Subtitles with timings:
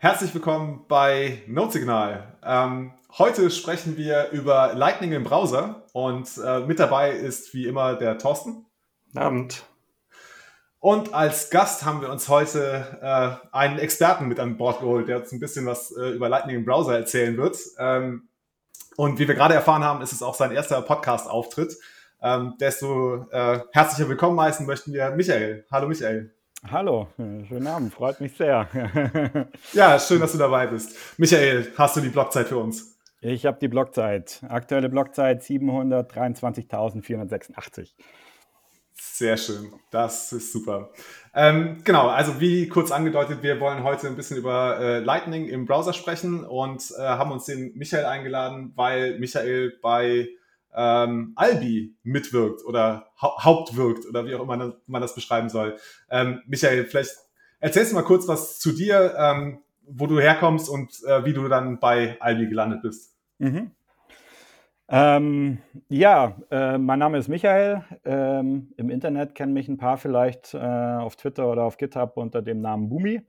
[0.00, 2.38] Herzlich willkommen bei Notsignal.
[2.44, 7.96] Ähm, heute sprechen wir über Lightning im Browser und äh, mit dabei ist wie immer
[7.96, 8.64] der Thorsten.
[9.06, 9.64] Guten Abend.
[10.78, 15.16] Und als Gast haben wir uns heute äh, einen Experten mit an Bord geholt, der
[15.16, 17.58] uns ein bisschen was äh, über Lightning im Browser erzählen wird.
[17.80, 18.28] Ähm,
[18.96, 21.76] und wie wir gerade erfahren haben, ist es auch sein erster Podcast-Auftritt.
[22.22, 25.66] Ähm, desto äh, herzlicher willkommen heißen möchten wir Michael.
[25.72, 26.37] Hallo Michael.
[26.66, 28.68] Hallo, schönen Abend, freut mich sehr.
[29.72, 30.96] ja, schön, dass du dabei bist.
[31.16, 32.98] Michael, hast du die Blockzeit für uns?
[33.20, 34.40] Ich habe die Blockzeit.
[34.48, 37.90] Aktuelle Blockzeit 723.486.
[38.92, 40.90] Sehr schön, das ist super.
[41.32, 45.64] Ähm, genau, also wie kurz angedeutet, wir wollen heute ein bisschen über äh, Lightning im
[45.64, 50.28] Browser sprechen und äh, haben uns den Michael eingeladen, weil Michael bei
[50.74, 55.76] ähm, Albi mitwirkt oder hau hauptwirkt oder wie auch immer man das beschreiben soll.
[56.10, 57.16] Ähm, Michael, vielleicht
[57.60, 61.48] erzählst du mal kurz was zu dir, ähm, wo du herkommst und äh, wie du
[61.48, 63.16] dann bei Albi gelandet bist.
[63.38, 63.72] Mhm.
[64.90, 65.58] Ähm,
[65.90, 67.84] ja, äh, mein Name ist Michael.
[68.04, 72.40] Ähm, Im Internet kennen mich ein paar vielleicht äh, auf Twitter oder auf GitHub unter
[72.40, 73.20] dem Namen Bumi.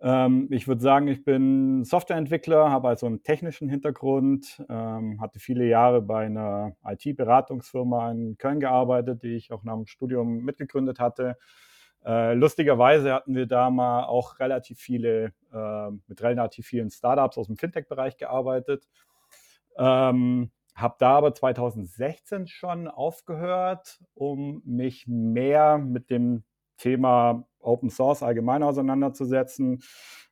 [0.00, 5.66] Ähm, ich würde sagen, ich bin Softwareentwickler, habe also einen technischen Hintergrund, ähm, hatte viele
[5.66, 11.38] Jahre bei einer IT-Beratungsfirma in Köln gearbeitet, die ich auch nach dem Studium mitgegründet hatte.
[12.04, 17.46] Äh, lustigerweise hatten wir da mal auch relativ viele, äh, mit relativ vielen Startups aus
[17.46, 18.86] dem Fintech-Bereich gearbeitet.
[19.78, 26.44] Ähm, habe da aber 2016 schon aufgehört, um mich mehr mit dem
[26.76, 29.82] Thema Open Source allgemein auseinanderzusetzen.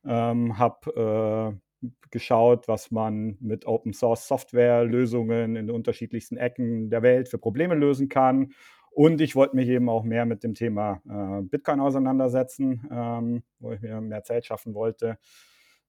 [0.05, 7.01] Ähm, habe äh, geschaut, was man mit Open Source Software Lösungen in unterschiedlichsten Ecken der
[7.01, 8.53] Welt für Probleme lösen kann.
[8.91, 13.73] Und ich wollte mich eben auch mehr mit dem Thema äh, Bitcoin auseinandersetzen, ähm, wo
[13.73, 15.17] ich mir mehr Zeit schaffen wollte.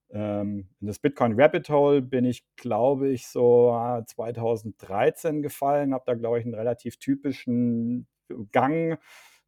[0.09, 3.71] Ähm, in das Bitcoin Rabbit Hole bin ich, glaube ich, so
[4.05, 8.07] 2013 ah, gefallen, habe da, glaube ich, einen relativ typischen
[8.51, 8.99] Gang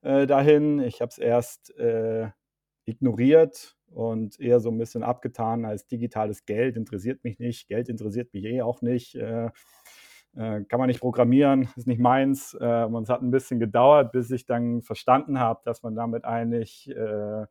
[0.01, 0.79] äh, dahin.
[0.79, 2.29] Ich habe es erst äh,
[2.85, 7.67] ignoriert und eher so ein bisschen abgetan als digitales Geld interessiert mich nicht.
[7.67, 9.15] Geld interessiert mich eh auch nicht.
[9.15, 9.49] Äh,
[10.35, 12.55] äh kann man nicht programmieren, ist nicht meins.
[12.59, 16.25] Äh, und es hat ein bisschen gedauert, bis ich dann verstanden habe, dass man damit
[16.25, 17.45] eigentlich äh,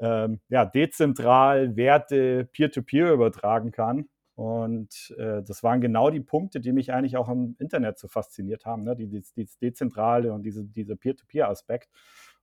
[0.00, 4.08] ähm, ja, dezentral Werte peer-to-peer -peer übertragen kann.
[4.34, 8.66] Und äh, das waren genau die Punkte, die mich eigentlich auch am Internet so fasziniert
[8.66, 8.96] haben, ne?
[8.96, 11.88] die, die, dieses Dezentrale und diese, dieser Peer-to-Peer-Aspekt.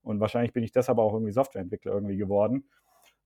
[0.01, 2.65] Und wahrscheinlich bin ich deshalb auch irgendwie Softwareentwickler irgendwie geworden.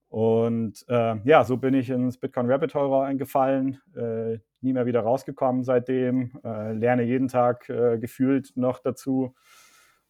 [0.09, 5.01] Und äh, ja, so bin ich ins Bitcoin Rabbit Hole eingefallen, äh, nie mehr wieder
[5.01, 9.35] rausgekommen seitdem, äh, lerne jeden Tag äh, gefühlt noch dazu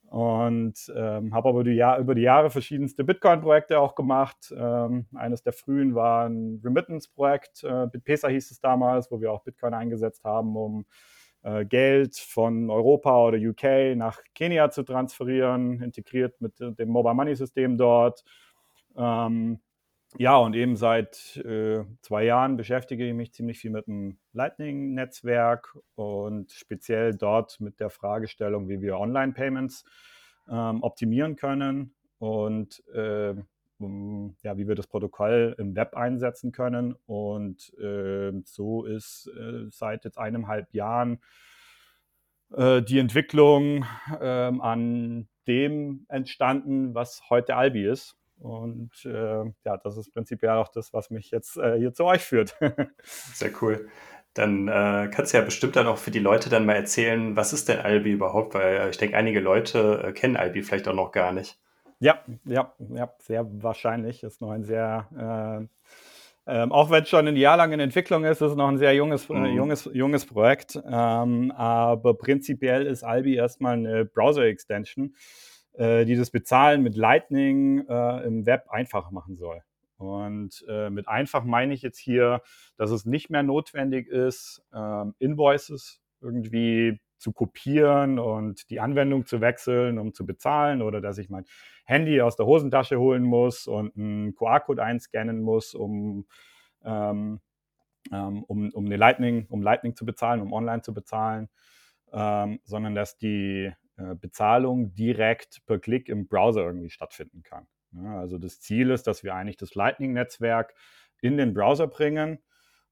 [0.09, 4.53] und ähm, habe aber die über die Jahre verschiedenste Bitcoin-Projekte auch gemacht.
[4.55, 9.43] Ähm, eines der frühen war ein Remittance-Projekt, äh, Bitpesa hieß es damals, wo wir auch
[9.43, 10.85] Bitcoin eingesetzt haben, um
[11.43, 17.77] äh, Geld von Europa oder UK nach Kenia zu transferieren, integriert mit dem Mobile Money-System
[17.77, 18.23] dort.
[18.97, 19.59] Ähm,
[20.17, 25.77] ja, und eben seit äh, zwei Jahren beschäftige ich mich ziemlich viel mit dem Lightning-Netzwerk
[25.95, 29.85] und speziell dort mit der Fragestellung, wie wir Online-Payments
[30.49, 33.35] ähm, optimieren können und äh,
[33.77, 36.95] um, ja, wie wir das Protokoll im Web einsetzen können.
[37.05, 41.19] Und äh, so ist äh, seit jetzt eineinhalb Jahren
[42.53, 43.85] äh, die Entwicklung
[44.21, 48.17] ähm, an dem entstanden, was heute Albi ist.
[48.39, 52.21] Und äh, ja, das ist prinzipiell auch das, was mich jetzt äh, hier zu euch
[52.21, 52.55] führt.
[53.03, 53.87] Sehr cool.
[54.33, 57.53] Dann äh, kannst du ja bestimmt dann auch für die Leute dann mal erzählen, was
[57.53, 58.53] ist denn Albi überhaupt?
[58.53, 61.57] Weil äh, ich denke, einige Leute äh, kennen Albi vielleicht auch noch gar nicht.
[61.99, 64.23] Ja, ja, ja, sehr wahrscheinlich.
[64.23, 65.07] Ist noch ein sehr,
[66.47, 68.67] äh, ähm, auch wenn es schon ein Jahr lang in Entwicklung ist, ist es noch
[68.67, 69.45] ein sehr junges, mhm.
[69.45, 70.77] junges, junges Projekt.
[70.85, 75.15] Ähm, aber prinzipiell ist Albi erstmal eine Browser-Extension
[75.77, 79.61] äh, die das Bezahlen mit Lightning äh, im Web einfach machen soll.
[79.97, 82.41] Und äh, mit einfach meine ich jetzt hier,
[82.77, 89.41] dass es nicht mehr notwendig ist, ähm, Invoices irgendwie zu kopieren und die Anwendung zu
[89.41, 91.45] wechseln, um zu bezahlen oder dass ich mein
[91.85, 96.25] Handy aus der Hosentasche holen muss und einen QR-Code einscannen muss, um,
[96.83, 97.39] ähm,
[98.11, 101.49] ähm, um, um, eine Lightning, um Lightning zu bezahlen, um online zu bezahlen,
[102.11, 107.67] ähm, sondern dass die Bezahlung direkt per Klick im Browser irgendwie stattfinden kann.
[107.93, 110.73] Ja, also das Ziel ist, dass wir eigentlich das Lightning-Netzwerk
[111.21, 112.39] in den Browser bringen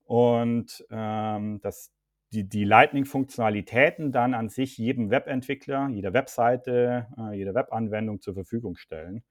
[0.03, 1.91] und ähm, dass
[2.31, 8.75] die, die Lightning-Funktionalitäten dann an sich jedem Webentwickler, jeder Webseite, äh, jeder Webanwendung zur Verfügung
[8.75, 9.23] stellen.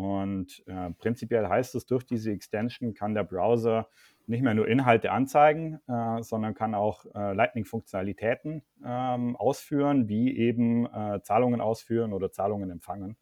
[0.00, 3.86] Und äh, prinzipiell heißt es, durch diese Extension kann der Browser
[4.26, 10.86] nicht mehr nur Inhalte anzeigen, äh, sondern kann auch äh, Lightning-Funktionalitäten ähm, ausführen, wie eben
[10.86, 13.18] äh, Zahlungen ausführen oder Zahlungen empfangen.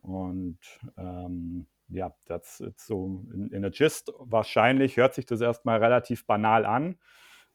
[0.00, 0.60] Und
[0.96, 4.12] ähm, ja, das ist so in, in der Gist.
[4.20, 7.00] Wahrscheinlich hört sich das erstmal relativ banal an,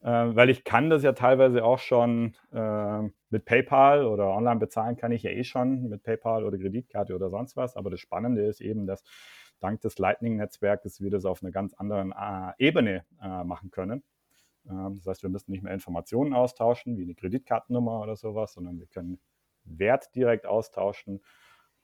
[0.02, 5.12] weil ich kann das ja teilweise auch schon äh, mit PayPal oder online bezahlen kann
[5.12, 7.76] ich ja eh schon mit PayPal oder Kreditkarte oder sonst was.
[7.76, 9.04] Aber das Spannende ist eben, dass
[9.60, 14.04] dank des Lightning-Netzwerkes wir das auf einer ganz anderen äh, Ebene äh, machen können.
[14.70, 18.80] Ähm, das heißt, wir müssen nicht mehr Informationen austauschen, wie eine Kreditkartennummer oder sowas, sondern
[18.80, 19.20] wir können
[19.64, 21.22] Wert direkt austauschen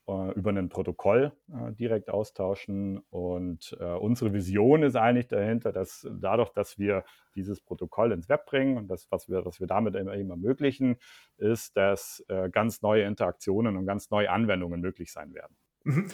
[0.07, 3.00] äh, über ein Protokoll äh, direkt austauschen.
[3.10, 7.04] Und äh, unsere Vision ist eigentlich dahinter, dass dadurch, dass wir
[7.36, 10.98] dieses Protokoll ins Web bringen und das, was wir, was wir damit eben ermöglichen,
[11.38, 15.56] ist, dass äh, ganz neue Interaktionen und ganz neue Anwendungen möglich sein werden.
[15.86, 16.08] Mhm.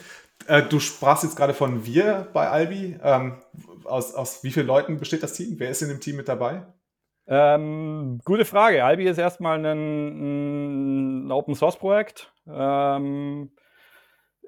[0.46, 2.98] Äh, du sprachst jetzt gerade von wir bei Albi.
[3.02, 3.36] Ähm,
[3.84, 5.58] aus, aus wie vielen Leuten besteht das Team?
[5.58, 6.66] Wer ist in dem Team mit dabei?
[7.26, 8.84] Ähm, gute Frage.
[8.84, 12.32] Albi ist erstmal ein, ein Open Source Projekt.
[12.46, 13.52] Ähm,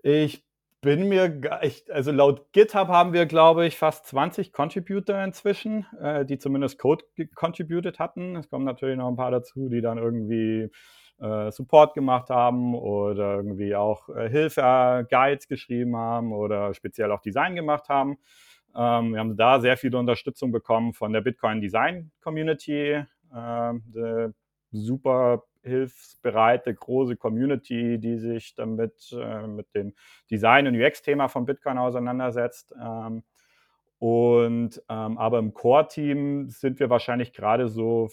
[0.05, 0.45] ich
[0.83, 6.27] bin mir, ich, also laut GitHub haben wir, glaube ich, fast 20 Contributor inzwischen, äh,
[6.27, 8.37] die zumindest Code contributed hatten.
[8.37, 10.71] Es kommen natürlich noch ein paar dazu, die dann irgendwie
[11.21, 17.23] äh, Support gemacht haben oder irgendwie auch äh, Hilfe, Guides geschrieben haben oder speziell auch
[17.23, 18.19] Design gemacht haben.
[18.77, 23.03] Ähm, wir haben da sehr viel Unterstützung bekommen von der Bitcoin Design Community.
[23.35, 24.29] Äh,
[24.71, 29.95] super hilfsbereite, große Community, die sich damit äh, mit dem
[30.31, 32.75] Design- und UX-Thema von Bitcoin auseinandersetzt.
[32.81, 33.23] Ähm,
[33.99, 38.09] und ähm, aber im Core-Team sind wir wahrscheinlich gerade so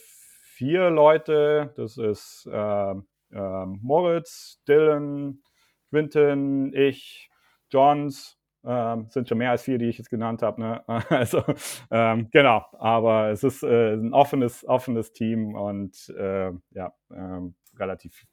[0.61, 1.73] vier Leute.
[1.75, 5.41] Das ist äh, äh, Moritz, Dylan,
[5.89, 7.29] Quinton, ich,
[7.69, 8.40] Johns.
[8.63, 10.61] Ähm, sind schon mehr als vier, die ich jetzt genannt habe.
[10.61, 10.83] Ne?
[11.09, 11.43] Also
[11.89, 18.25] ähm, genau, aber es ist äh, ein offenes, offenes Team und äh, ja, ähm, relativ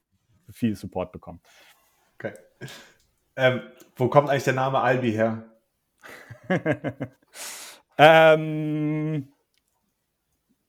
[0.50, 1.40] viel Support bekommen.
[2.14, 2.34] Okay.
[3.36, 3.62] Ähm,
[3.96, 5.44] wo kommt eigentlich der Name Albi her?
[8.00, 9.32] Ähm,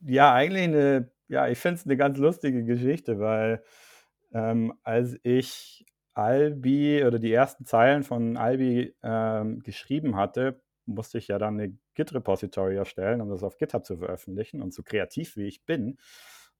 [0.02, 3.64] ja, eigentlich eine ja, ich finde es eine ganz lustige Geschichte, weil
[4.34, 11.28] ähm, als ich Albi oder die ersten Zeilen von Albi ähm, geschrieben hatte, musste ich
[11.28, 14.62] ja dann eine Git-Repository erstellen, um das auf GitHub zu veröffentlichen.
[14.62, 15.98] Und so kreativ wie ich bin,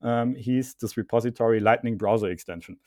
[0.02, 2.80] ähm, hieß das Repository Lightning Browser Extension.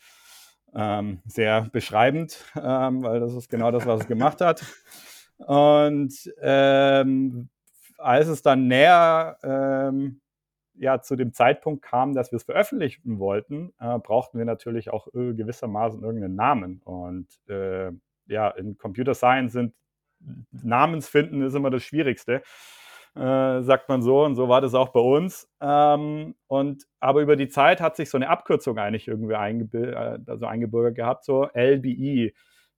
[0.73, 4.63] Ähm, sehr beschreibend, ähm, weil das ist genau das, was es gemacht hat.
[5.37, 7.49] Und ähm,
[7.97, 10.21] als es dann näher ähm,
[10.75, 15.07] ja zu dem Zeitpunkt kam, dass wir es veröffentlichen wollten, äh, brauchten wir natürlich auch
[15.07, 16.81] äh, gewissermaßen irgendeinen Namen.
[16.83, 17.91] Und äh,
[18.27, 19.73] ja, in Computer Science sind
[20.51, 22.41] Namensfinden ist immer das Schwierigste,
[23.15, 24.23] äh, sagt man so.
[24.23, 25.49] Und so war das auch bei uns.
[25.61, 29.95] Ähm, und aber über die Zeit hat sich so eine Abkürzung eigentlich irgendwie eingebil
[30.25, 32.33] also eingebürgert gehabt, so LBI,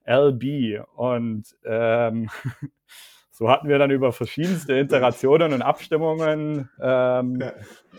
[0.05, 0.85] LB.
[0.95, 2.29] Und ähm,
[3.37, 7.51] so hatten wir dann über verschiedenste Iterationen und Abstimmungen, ähm, ja.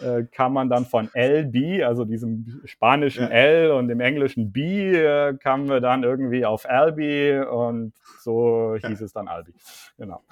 [0.02, 3.28] äh, kam man dann von LB, also diesem spanischen ja.
[3.28, 8.98] L und dem englischen B, äh, kamen wir dann irgendwie auf Albi und so hieß
[8.98, 9.04] ja.
[9.04, 9.52] es dann Albi.
[9.98, 10.24] Genau.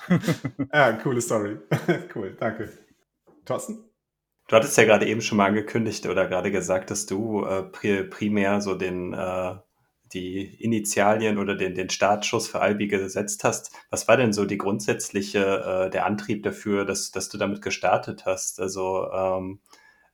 [0.73, 1.59] Ja, coole Story.
[2.15, 2.71] cool, danke.
[3.45, 3.85] Thorsten?
[4.49, 7.63] Du hattest ja gerade eben schon mal angekündigt oder gerade gesagt, dass du äh,
[8.05, 9.55] primär so den äh,
[10.15, 13.73] die Initialien oder den, den Startschuss für Albi gesetzt hast.
[13.91, 18.25] Was war denn so die grundsätzliche, äh, der Antrieb dafür, dass, dass du damit gestartet
[18.25, 18.61] hast?
[18.61, 19.61] Also, ähm,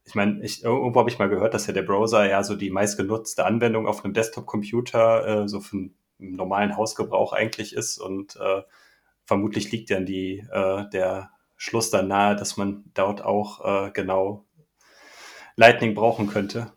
[0.05, 2.71] ich meine, ich, irgendwo habe ich mal gehört, dass ja der Browser ja so die
[2.71, 8.63] meistgenutzte Anwendung auf einem Desktop-Computer äh, so für einen normalen Hausgebrauch eigentlich ist und äh,
[9.25, 14.47] vermutlich liegt dann die, äh, der Schluss dann nahe, dass man dort auch äh, genau
[15.57, 16.73] Lightning brauchen könnte.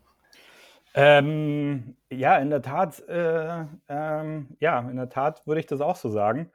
[0.95, 5.95] Ähm, ja, in der Tat, äh, ähm, ja, in der Tat würde ich das auch
[5.95, 6.51] so sagen.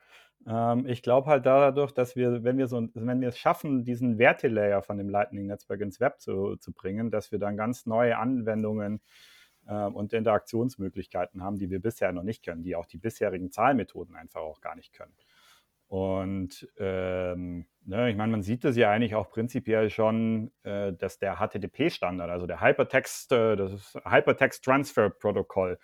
[0.46, 4.18] Ähm, ich glaube halt dadurch, dass wir, wenn wir so, wenn wir es schaffen, diesen
[4.18, 9.00] Wertelayer von dem Lightning-Netzwerk ins Web zu, zu bringen, dass wir dann ganz neue Anwendungen
[9.66, 14.14] äh, und Interaktionsmöglichkeiten haben, die wir bisher noch nicht können, die auch die bisherigen Zahlmethoden
[14.16, 15.14] einfach auch gar nicht können.
[15.88, 21.18] Und ähm, ne, ich meine, man sieht das ja eigentlich auch prinzipiell schon, äh, dass
[21.18, 25.78] der HTTP-Standard, also der Hypertext, äh, das Hypertext Transfer Protokoll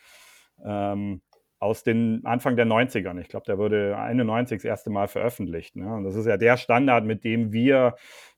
[0.63, 1.23] ähm,
[1.59, 5.77] aus den Anfang der 90ern, ich glaube, der wurde 91 das erste Mal veröffentlicht.
[5.77, 5.95] Ne?
[5.95, 7.95] Und das ist ja der Standard, mit dem wir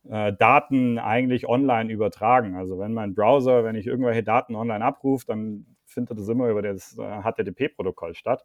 [0.09, 2.55] äh, Daten eigentlich online übertragen.
[2.55, 6.63] Also wenn mein Browser, wenn ich irgendwelche Daten online abrufe, dann findet das immer über
[6.63, 8.45] das HTTP-Protokoll äh, statt.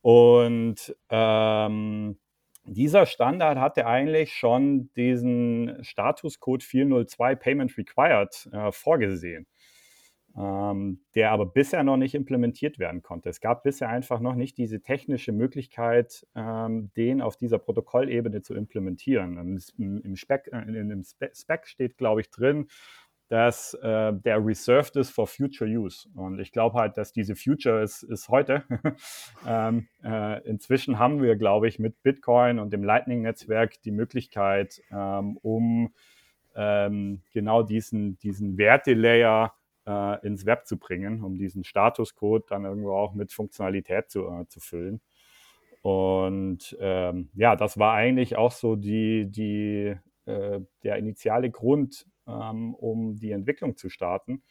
[0.00, 2.16] Und ähm,
[2.64, 9.46] dieser Standard hatte eigentlich schon diesen Statuscode 402 Payment Required äh, vorgesehen,
[10.36, 13.28] ähm, der aber bisher noch nicht implementiert werden konnte.
[13.28, 18.54] Es gab bisher einfach noch nicht diese technische Möglichkeit, ähm, den auf dieser Protokollebene zu
[18.54, 19.38] implementieren.
[19.76, 22.68] Im, im, Spec, äh, in, im Spec steht, glaube ich, drin,
[23.32, 26.06] dass äh, der reserved ist for future use.
[26.14, 28.62] Und ich glaube halt, dass diese Future ist, ist heute.
[29.48, 35.38] ähm, äh, inzwischen haben wir, glaube ich, mit Bitcoin und dem Lightning-Netzwerk die Möglichkeit, ähm,
[35.38, 35.94] um
[36.54, 39.54] ähm, genau diesen, diesen Wertelayer
[39.86, 44.46] äh, ins Web zu bringen, um diesen Statuscode dann irgendwo auch mit Funktionalität zu, äh,
[44.48, 45.00] zu füllen.
[45.80, 49.96] Und ähm, ja, das war eigentlich auch so die, die,
[50.26, 54.42] äh, der initiale Grund, ähm, um die Entwicklung zu starten,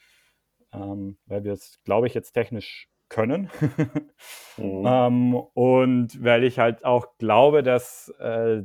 [0.73, 3.49] ähm, weil wir es, glaube ich, jetzt technisch können.
[4.57, 4.83] mhm.
[4.85, 8.63] ähm, und weil ich halt auch glaube, dass äh,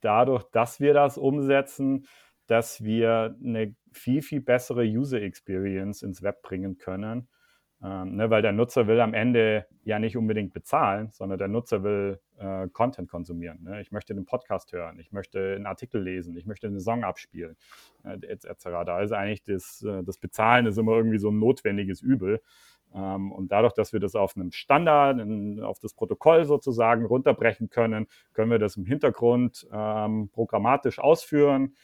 [0.00, 2.06] dadurch, dass wir das umsetzen,
[2.46, 7.28] dass wir eine viel, viel bessere User Experience ins Web bringen können
[7.82, 11.82] ähm, ne, weil der Nutzer will am Ende ja nicht unbedingt bezahlen, sondern der Nutzer
[11.82, 13.62] will äh, Content konsumieren.
[13.62, 13.80] Ne?
[13.80, 17.56] Ich möchte den Podcast hören, ich möchte einen Artikel lesen, ich möchte einen Song abspielen,
[18.04, 18.54] äh, etc.
[18.84, 22.42] Da ist eigentlich das, äh, das Bezahlen ist immer irgendwie so ein notwendiges Übel.
[22.92, 27.70] Ähm, und dadurch, dass wir das auf einem Standard, in, auf das Protokoll sozusagen runterbrechen
[27.70, 31.74] können, können wir das im Hintergrund ähm, programmatisch ausführen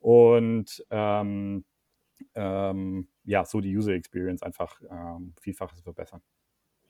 [0.00, 0.84] und
[2.34, 6.22] ähm, ja, so die User Experience einfach ähm, vielfaches verbessern.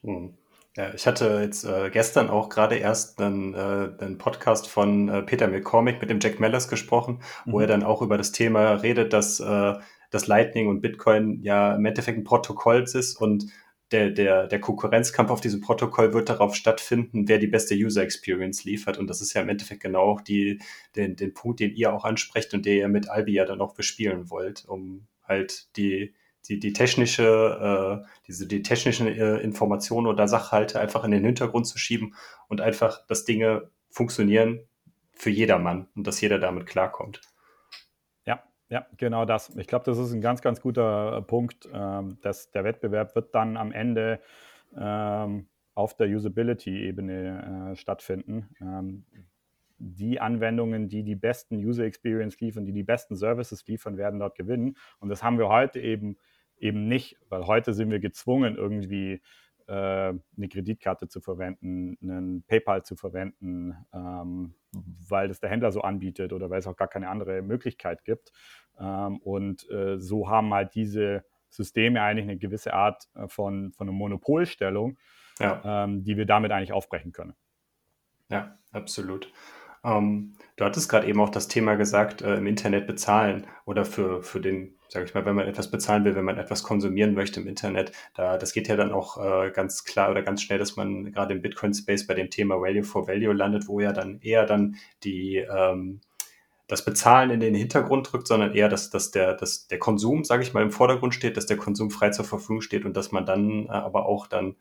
[0.03, 0.35] Hm.
[0.77, 5.23] Ja, ich hatte jetzt äh, gestern auch gerade erst einen, äh, einen Podcast von äh,
[5.23, 7.53] Peter McCormick mit dem Jack Mellers gesprochen, mhm.
[7.53, 9.75] wo er dann auch über das Thema redet, dass äh,
[10.11, 13.47] das Lightning und Bitcoin ja im Endeffekt ein Protokoll ist und
[13.91, 18.65] der, der, der Konkurrenzkampf auf diesem Protokoll wird darauf stattfinden, wer die beste User Experience
[18.65, 18.99] liefert.
[18.99, 20.61] Und das ist ja im Endeffekt genau auch die,
[20.95, 23.75] den, den Punkt, den ihr auch ansprecht und der ihr mit Albi ja dann auch
[23.75, 26.15] bespielen wollt, um halt die,
[26.49, 31.67] die, die technische, äh, diese, die technischen äh, Informationen oder Sachhalte einfach in den Hintergrund
[31.67, 32.15] zu schieben
[32.49, 34.61] und einfach, dass Dinge funktionieren
[35.13, 37.21] für jedermann und dass jeder damit klarkommt.
[38.25, 39.55] Ja, ja, genau das.
[39.57, 43.57] Ich glaube, das ist ein ganz, ganz guter Punkt, ähm, dass der Wettbewerb wird dann
[43.57, 44.21] am Ende
[44.77, 48.49] ähm, auf der Usability-Ebene äh, stattfinden.
[48.61, 49.05] Ähm,
[49.79, 54.37] die Anwendungen, die die besten User Experience liefern, die die besten Services liefern, werden dort
[54.37, 54.77] gewinnen.
[54.99, 56.17] Und das haben wir heute eben,
[56.59, 59.23] eben nicht, weil heute sind wir gezwungen, irgendwie
[59.69, 65.83] äh, eine Kreditkarte zu verwenden, einen PayPal zu verwenden, ähm, weil das der Händler so
[65.83, 68.33] anbietet oder weil es auch gar keine andere Möglichkeit gibt.
[68.79, 73.89] Ähm, und äh, so haben halt diese Systeme eigentlich eine gewisse Art äh, von, von
[73.89, 74.99] einer Monopolstellung,
[75.39, 75.85] ja.
[75.85, 77.35] ähm, die wir damit eigentlich aufbrechen können.
[78.31, 79.33] Ja, absolut.
[79.85, 84.23] Ähm, du hattest gerade eben auch das Thema gesagt, äh, im Internet bezahlen oder für,
[84.23, 87.41] für den, sage ich mal, wenn man etwas bezahlen will, wenn man etwas konsumieren möchte
[87.41, 87.93] im Internet.
[88.15, 91.35] Da, das geht ja dann auch äh, ganz klar oder ganz schnell, dass man gerade
[91.35, 95.37] im Bitcoin-Space bei dem Thema Value for Value landet, wo ja dann eher dann die
[95.37, 96.01] ähm,
[96.69, 100.43] das Bezahlen in den Hintergrund drückt, sondern eher, dass, dass, der, dass der Konsum, sage
[100.43, 103.25] ich mal, im Vordergrund steht, dass der Konsum frei zur Verfügung steht und dass man
[103.25, 104.55] dann äh, aber auch dann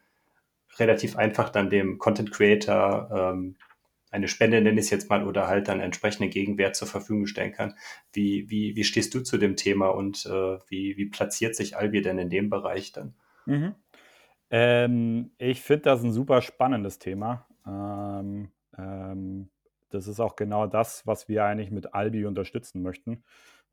[0.80, 3.56] relativ einfach dann dem Content Creator ähm,
[4.18, 7.54] eine Spende, nenne ich es jetzt mal, oder halt dann entsprechenden Gegenwert zur Verfügung stellen
[7.54, 7.76] kann.
[8.12, 12.02] Wie, wie, wie stehst du zu dem Thema und äh, wie, wie platziert sich Albi
[12.02, 13.16] denn in dem Bereich dann?
[13.46, 13.76] Mhm.
[14.50, 17.48] Ähm, ich finde das ein super spannendes Thema.
[17.66, 19.50] Ähm, ähm,
[19.90, 23.24] das ist auch genau das, was wir eigentlich mit Albi unterstützen möchten,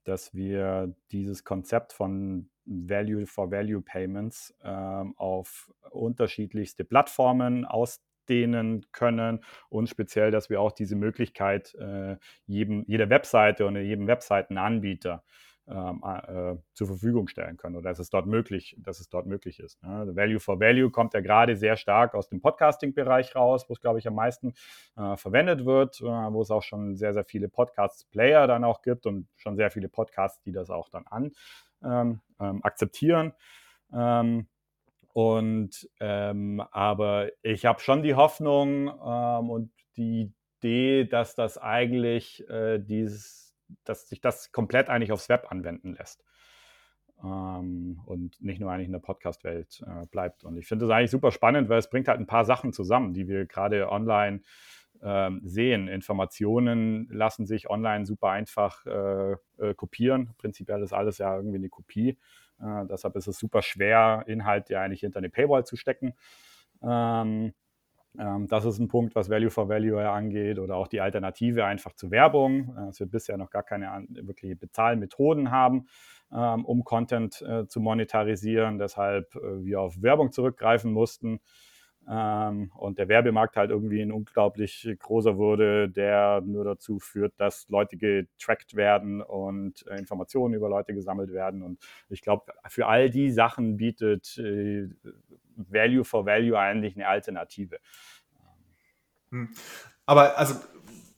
[0.04, 8.86] dass wir dieses Konzept von Value for Value Payments ähm, auf unterschiedlichste Plattformen aus dehnen
[8.92, 12.16] können und speziell, dass wir auch diese Möglichkeit äh,
[12.46, 15.22] jedem, jeder Webseite und jedem Webseitenanbieter
[15.66, 19.60] ähm, äh, zur Verfügung stellen können oder dass es dort möglich, dass es dort möglich
[19.60, 19.82] ist.
[19.82, 20.14] Ne?
[20.14, 23.98] Value for Value kommt ja gerade sehr stark aus dem Podcasting-Bereich raus, wo es, glaube
[23.98, 24.52] ich, am meisten
[24.96, 29.06] äh, verwendet wird, äh, wo es auch schon sehr, sehr viele Podcast-Player dann auch gibt
[29.06, 31.32] und schon sehr viele Podcasts, die das auch dann an
[31.82, 33.32] ähm, ähm, akzeptieren.
[33.92, 34.46] Ähm,
[35.14, 42.48] und ähm, aber ich habe schon die Hoffnung ähm, und die Idee, dass das eigentlich
[42.50, 43.54] äh, dieses,
[43.84, 46.24] dass sich das komplett eigentlich aufs Web anwenden lässt.
[47.22, 50.42] Ähm, und nicht nur eigentlich in der Podcast-Welt äh, bleibt.
[50.42, 53.14] Und ich finde das eigentlich super spannend, weil es bringt halt ein paar Sachen zusammen,
[53.14, 54.40] die wir gerade online
[55.00, 55.86] ähm, sehen.
[55.86, 60.34] Informationen lassen sich online super einfach äh, äh, kopieren.
[60.38, 62.18] Prinzipiell ist alles ja irgendwie eine Kopie.
[62.60, 66.14] Äh, deshalb ist es super schwer, Inhalte eigentlich hinter eine Paywall zu stecken.
[66.82, 67.54] Ähm,
[68.18, 71.94] Ähm, das ist ein Punkt, was Value for Value angeht oder auch die Alternative einfach
[71.94, 75.88] zu Werbung, äh, dass wir bisher noch gar keine wirkliche Bezahlmethoden haben,
[76.32, 81.40] ähm, um Content äh, zu monetarisieren, deshalb äh, wir auf Werbung zurückgreifen mussten
[82.06, 87.96] und der Werbemarkt halt irgendwie ein unglaublich großer wurde, der nur dazu führt, dass Leute
[87.96, 91.62] getrackt werden und äh, Informationen über Leute gesammelt werden.
[91.62, 91.78] Und
[92.10, 94.88] ich glaube, für all die Sachen bietet äh,
[95.56, 97.78] Value for Value eigentlich eine Alternative.
[99.30, 99.48] Hm.
[100.04, 100.56] Aber also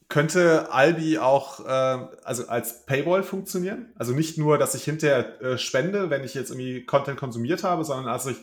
[0.07, 3.91] könnte Albi auch äh, also als Paywall funktionieren?
[3.95, 7.83] Also nicht nur, dass ich hinterher äh, spende, wenn ich jetzt irgendwie Content konsumiert habe,
[7.83, 8.37] sondern dass ich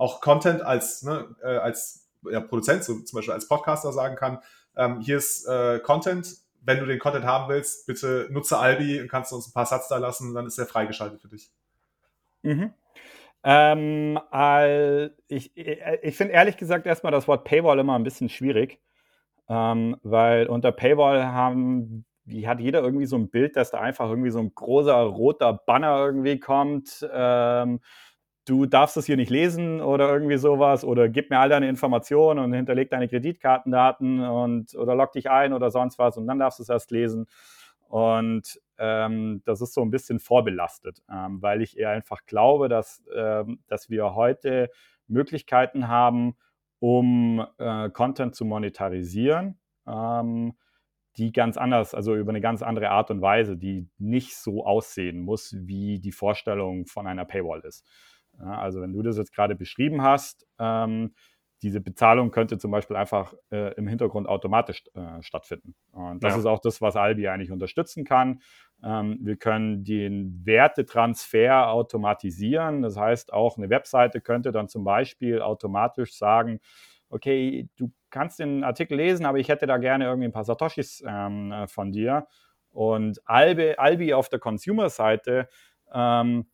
[0.00, 4.38] auch Content als, ne, äh, als ja, Produzent, so zum Beispiel als Podcaster sagen kann,
[4.74, 9.08] ähm, hier ist äh, Content, wenn du den Content haben willst, bitte nutze Albi und
[9.08, 11.50] kannst uns ein paar Satz da lassen, dann ist er freigeschaltet für dich.
[12.42, 12.72] Mhm.
[13.44, 18.80] Ähm, äh, ich ich finde ehrlich gesagt erstmal das Wort Paywall immer ein bisschen schwierig,
[19.50, 22.06] ähm, weil unter Paywall haben,
[22.46, 25.98] hat jeder irgendwie so ein Bild, dass da einfach irgendwie so ein großer roter Banner
[25.98, 27.06] irgendwie kommt.
[27.12, 27.80] Ähm,
[28.50, 32.40] du darfst es hier nicht lesen oder irgendwie sowas oder gib mir all deine Informationen
[32.40, 36.58] und hinterleg deine Kreditkartendaten und oder log dich ein oder sonst was und dann darfst
[36.58, 37.26] du es erst lesen.
[37.88, 43.02] Und ähm, das ist so ein bisschen vorbelastet, ähm, weil ich eher einfach glaube, dass,
[43.14, 44.70] ähm, dass wir heute
[45.06, 46.34] Möglichkeiten haben,
[46.80, 50.54] um äh, Content zu monetarisieren, ähm,
[51.16, 55.20] die ganz anders, also über eine ganz andere Art und Weise, die nicht so aussehen
[55.20, 57.84] muss, wie die Vorstellung von einer Paywall ist.
[58.40, 61.12] Ja, also wenn du das jetzt gerade beschrieben hast, ähm,
[61.62, 65.74] diese Bezahlung könnte zum Beispiel einfach äh, im Hintergrund automatisch äh, stattfinden.
[65.92, 66.38] Und das ja.
[66.40, 68.40] ist auch das, was Albi eigentlich unterstützen kann.
[68.82, 72.80] Ähm, wir können den Wertetransfer automatisieren.
[72.80, 76.60] Das heißt, auch eine Webseite könnte dann zum Beispiel automatisch sagen,
[77.10, 81.04] okay, du kannst den Artikel lesen, aber ich hätte da gerne irgendwie ein paar Satoshis
[81.06, 82.26] ähm, äh, von dir.
[82.70, 85.48] Und Albi, Albi auf der Consumer-Seite
[85.92, 86.46] ähm,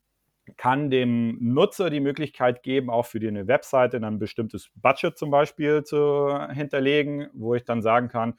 [0.57, 5.31] kann dem Nutzer die Möglichkeit geben, auch für die eine Webseite ein bestimmtes Budget zum
[5.31, 8.35] Beispiel zu hinterlegen, wo ich dann sagen kann,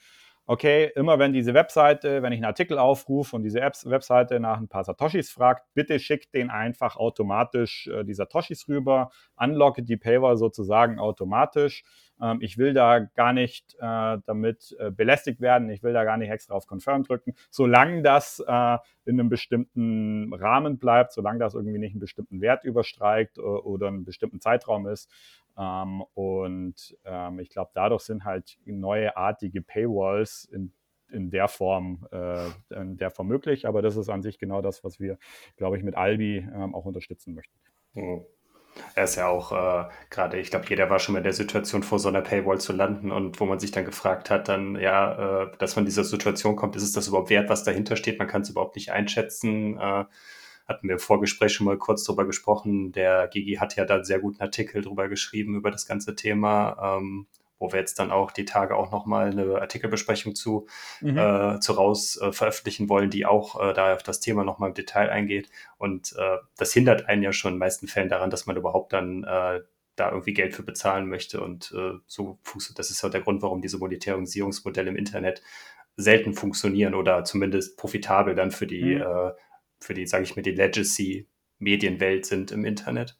[0.47, 4.57] okay, immer wenn diese Webseite, wenn ich einen Artikel aufrufe und diese Apps, Webseite nach
[4.57, 9.97] ein paar Satoshis fragt, bitte schickt den einfach automatisch äh, die Satoshis rüber, unlocke die
[9.97, 11.83] Paywall sozusagen automatisch.
[12.21, 16.17] Ähm, ich will da gar nicht äh, damit äh, belästigt werden, ich will da gar
[16.17, 21.53] nicht extra auf Confirm drücken, solange das äh, in einem bestimmten Rahmen bleibt, solange das
[21.53, 25.09] irgendwie nicht einen bestimmten Wert überstreikt oder einen bestimmten Zeitraum ist,
[25.57, 30.71] ähm, und ähm, ich glaube, dadurch sind halt neuartige Paywalls in,
[31.09, 33.65] in der Form, äh, in der Form möglich.
[33.65, 35.17] Aber das ist an sich genau das, was wir,
[35.55, 37.55] glaube ich, mit Albi ähm, auch unterstützen möchten.
[37.93, 38.25] Mhm.
[38.95, 41.83] Er ist ja auch äh, gerade, ich glaube, jeder war schon mal in der Situation,
[41.83, 45.43] vor so einer Paywall zu landen und wo man sich dann gefragt hat, dann ja,
[45.43, 48.19] äh, dass man in dieser Situation kommt, ist es das überhaupt wert, was dahinter steht?
[48.19, 49.77] Man kann es überhaupt nicht einschätzen.
[49.77, 50.05] Äh,
[50.67, 52.91] hatten wir im Vorgespräch schon mal kurz drüber gesprochen.
[52.91, 56.97] Der Gigi hat ja da einen sehr guten Artikel drüber geschrieben, über das ganze Thema,
[56.97, 57.27] ähm,
[57.59, 60.67] wo wir jetzt dann auch die Tage auch nochmal eine Artikelbesprechung zu,
[61.01, 61.17] mhm.
[61.17, 64.75] äh, zu raus äh, veröffentlichen wollen, die auch äh, da auf das Thema nochmal im
[64.75, 65.49] Detail eingeht.
[65.77, 68.93] Und äh, das hindert einen ja schon in den meisten Fällen daran, dass man überhaupt
[68.93, 69.61] dann äh,
[69.95, 71.41] da irgendwie Geld für bezahlen möchte.
[71.41, 75.41] Und äh, so funktioniert, das ist ja der Grund, warum diese Monetarisierungsmodelle im Internet
[75.95, 79.01] selten funktionieren oder zumindest profitabel dann für die mhm.
[79.01, 79.31] äh,
[79.79, 83.17] für die, sage ich mal, die Legacy-Medienwelt sind im Internet.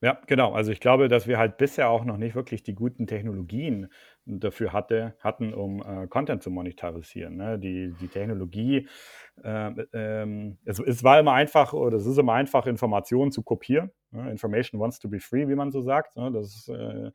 [0.00, 0.52] Ja, genau.
[0.52, 3.88] Also ich glaube, dass wir halt bisher auch noch nicht wirklich die guten Technologien
[4.26, 7.36] dafür hatte, hatten, um äh, Content zu monetarisieren.
[7.36, 7.58] Ne?
[7.58, 8.88] Die, die Technologie,
[9.42, 13.90] äh, ähm, es, es, war immer einfach, oder es ist immer einfach, Informationen zu kopieren.
[14.12, 14.30] Ne?
[14.30, 16.16] Information wants to be free, wie man so sagt.
[16.16, 16.30] Ne?
[16.30, 17.10] Das äh,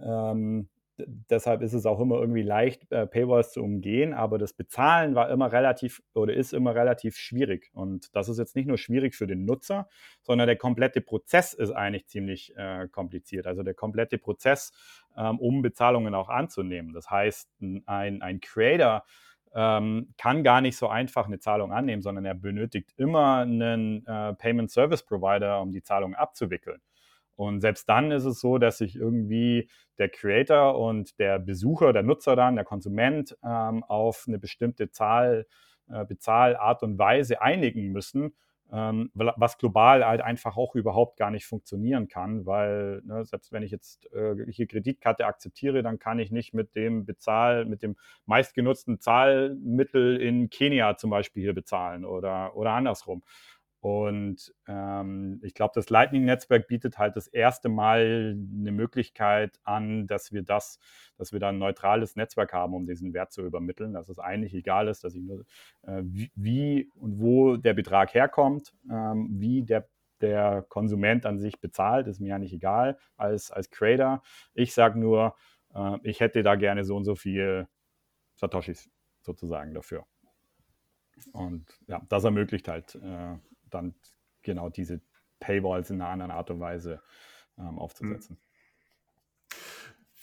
[0.00, 0.68] ähm,
[0.98, 5.30] deshalb ist es auch immer irgendwie leicht, äh, Paywalls zu umgehen, aber das Bezahlen war
[5.30, 7.70] immer relativ oder ist immer relativ schwierig.
[7.74, 9.88] Und das ist jetzt nicht nur schwierig für den Nutzer,
[10.22, 13.46] sondern der komplette Prozess ist eigentlich ziemlich äh, kompliziert.
[13.46, 14.72] Also der komplette Prozess,
[15.16, 16.92] ähm, um Bezahlungen auch anzunehmen.
[16.92, 19.04] Das heißt, ein, ein Creator
[19.54, 24.34] ähm, kann gar nicht so einfach eine Zahlung annehmen, sondern er benötigt immer einen äh,
[24.34, 26.80] Payment Service Provider, um die Zahlung abzuwickeln.
[27.36, 29.68] Und selbst dann ist es so, dass sich irgendwie
[29.98, 35.46] der Creator und der Besucher, der Nutzer dann, der Konsument ähm, auf eine bestimmte Zahl,
[35.88, 38.34] äh, Bezahlart und Weise einigen müssen,
[38.72, 43.62] ähm, was global halt einfach auch überhaupt gar nicht funktionieren kann, weil ne, selbst wenn
[43.62, 47.96] ich jetzt äh, hier Kreditkarte akzeptiere, dann kann ich nicht mit dem Bezahl, mit dem
[48.26, 53.22] meistgenutzten Zahlmittel in Kenia zum Beispiel hier bezahlen oder, oder andersrum.
[53.84, 60.32] Und ähm, ich glaube, das Lightning-Netzwerk bietet halt das erste Mal eine Möglichkeit an, dass
[60.32, 60.78] wir das,
[61.18, 64.54] dass wir da ein neutrales Netzwerk haben, um diesen Wert zu übermitteln, dass es eigentlich
[64.54, 65.44] egal ist, dass ich nur
[65.82, 69.86] äh, wie, wie, und wo der Betrag herkommt, ähm, wie der
[70.22, 74.22] der Konsument an sich bezahlt, ist mir ja nicht egal als, als Creator.
[74.54, 75.34] Ich sage nur,
[75.74, 77.68] äh, ich hätte da gerne so und so viel
[78.36, 78.88] Satoshis
[79.20, 80.06] sozusagen dafür.
[81.32, 83.36] Und ja, das ermöglicht halt äh,
[83.74, 83.94] dann
[84.42, 85.00] genau diese
[85.40, 87.02] Paywalls in einer anderen Art und Weise
[87.58, 88.38] ähm, aufzusetzen.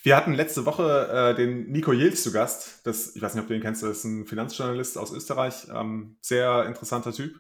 [0.04, 2.86] Wir hatten letzte Woche äh, den Nico Jils zu Gast.
[2.88, 5.68] Das, ich weiß nicht, ob du ihn kennst, das ist ein Finanzjournalist aus Österreich.
[5.72, 7.36] Ähm, sehr interessanter Typ.
[7.36, 7.40] Mhm.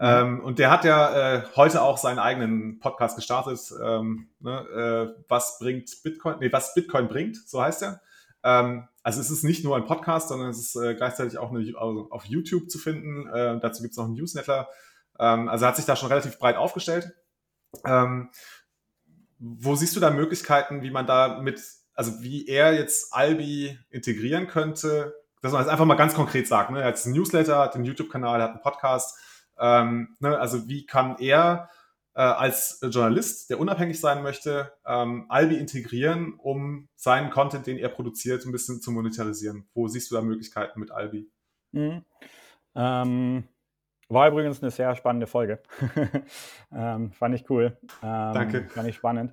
[0.00, 3.60] Ähm, und der hat ja äh, heute auch seinen eigenen Podcast gestartet.
[3.82, 6.36] Ähm, ne, äh, was bringt Bitcoin?
[6.40, 8.00] Nee, was Bitcoin bringt, so heißt er.
[8.42, 11.60] Ähm, also es ist nicht nur ein Podcast, sondern es ist äh, gleichzeitig auch eine,
[11.76, 13.26] also auf YouTube zu finden.
[13.28, 14.68] Äh, dazu gibt es noch einen Newsletter.
[15.18, 17.12] Ähm, also hat sich da schon relativ breit aufgestellt.
[17.84, 18.30] Ähm,
[19.38, 21.62] wo siehst du da Möglichkeiten, wie man da mit,
[21.94, 25.14] also wie er jetzt Albi integrieren könnte?
[25.40, 26.70] Dass man das einfach mal ganz konkret sagt.
[26.70, 26.80] Ne?
[26.80, 29.16] Er hat einen Newsletter, hat einen YouTube-Kanal, hat einen Podcast.
[29.58, 30.38] Ähm, ne?
[30.38, 31.70] Also wie kann er
[32.14, 37.88] äh, als Journalist, der unabhängig sein möchte, ähm, Albi integrieren, um seinen Content, den er
[37.88, 39.68] produziert, ein bisschen zu monetarisieren?
[39.74, 41.30] Wo siehst du da Möglichkeiten mit Albi?
[41.70, 42.04] Mhm.
[42.74, 43.48] Ähm,
[44.08, 45.60] war übrigens eine sehr spannende Folge.
[46.72, 47.76] ähm, fand ich cool.
[48.02, 48.68] Ähm, Danke.
[48.68, 49.32] Fand ich spannend.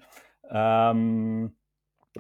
[0.50, 1.56] Ähm,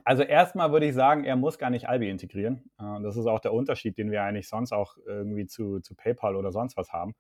[0.04, 2.70] also erstmal würde ich sagen, er muss gar nicht Albi integrieren.
[2.80, 6.36] Äh, das ist auch der Unterschied, den wir eigentlich sonst auch irgendwie zu, zu PayPal
[6.36, 7.13] oder sonst was haben.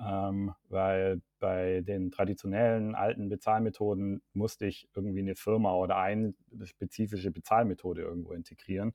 [0.00, 6.34] Ähm, weil bei den traditionellen alten Bezahlmethoden musste ich irgendwie eine Firma oder eine
[6.64, 8.92] spezifische Bezahlmethode irgendwo integrieren.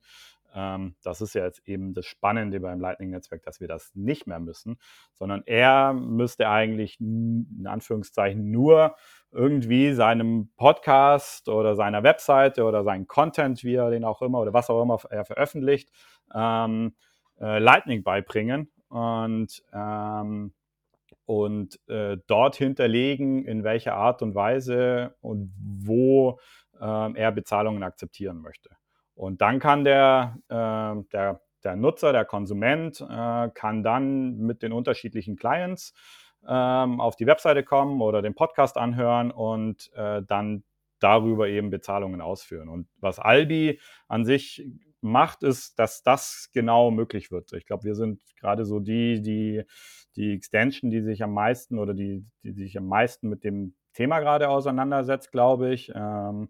[0.54, 4.40] Ähm, das ist ja jetzt eben das Spannende beim Lightning-Netzwerk, dass wir das nicht mehr
[4.40, 4.78] müssen,
[5.14, 8.96] sondern er müsste eigentlich in Anführungszeichen nur
[9.32, 14.52] irgendwie seinem Podcast oder seiner Webseite oder seinen Content, wie er den auch immer oder
[14.52, 15.90] was auch immer er veröffentlicht,
[16.34, 16.94] ähm,
[17.40, 20.52] äh, Lightning beibringen und ähm,
[21.26, 26.40] und äh, dort hinterlegen, in welcher Art und Weise und wo
[26.80, 28.70] äh, er Bezahlungen akzeptieren möchte.
[29.20, 34.72] Und dann kann der, äh, der, der Nutzer, der Konsument, äh, kann dann mit den
[34.72, 35.92] unterschiedlichen Clients
[36.48, 40.64] ähm, auf die Webseite kommen oder den Podcast anhören und äh, dann
[41.00, 42.70] darüber eben Bezahlungen ausführen.
[42.70, 43.78] Und was Albi
[44.08, 44.66] an sich
[45.02, 47.52] macht, ist, dass das genau möglich wird.
[47.52, 49.64] Ich glaube, wir sind gerade so die, die
[50.16, 54.20] die Extension, die sich am meisten oder die, die sich am meisten mit dem Thema
[54.20, 55.92] gerade auseinandersetzt, glaube ich.
[55.94, 56.48] Ähm,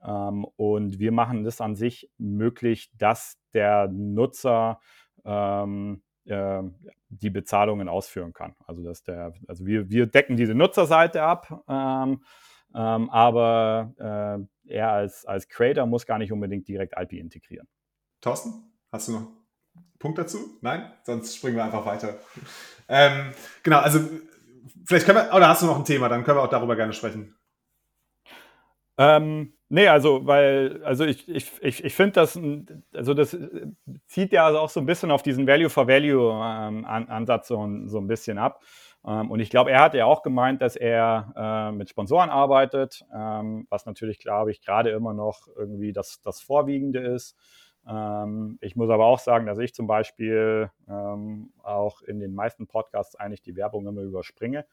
[0.00, 4.80] und wir machen das an sich möglich, dass der Nutzer
[5.24, 6.62] ähm, äh,
[7.08, 8.54] die Bezahlungen ausführen kann.
[8.66, 12.22] Also dass der, also wir, wir decken diese Nutzerseite ab, ähm,
[12.74, 13.94] ähm, aber
[14.66, 17.66] äh, er als, als Creator muss gar nicht unbedingt direkt Alpi integrieren.
[18.20, 18.52] Thorsten,
[18.92, 20.58] hast du noch einen Punkt dazu?
[20.60, 20.92] Nein?
[21.02, 22.18] Sonst springen wir einfach weiter.
[22.88, 24.00] Ähm, genau, also
[24.84, 26.92] vielleicht können wir, oder hast du noch ein Thema, dann können wir auch darüber gerne
[26.92, 27.34] sprechen.
[28.98, 32.38] Ähm, nee, also, weil, also ich, ich, ich, ich finde das,
[32.92, 33.36] also das
[34.06, 38.62] zieht ja auch so ein bisschen auf diesen Value-for-Value-Ansatz ähm, so, so ein bisschen ab.
[39.06, 43.04] Ähm, und ich glaube, er hat ja auch gemeint, dass er äh, mit Sponsoren arbeitet,
[43.14, 47.36] ähm, was natürlich, glaube ich, gerade immer noch irgendwie das, das Vorwiegende ist.
[47.86, 52.66] Ähm, ich muss aber auch sagen, dass ich zum Beispiel ähm, auch in den meisten
[52.66, 54.66] Podcasts eigentlich die Werbung immer überspringe.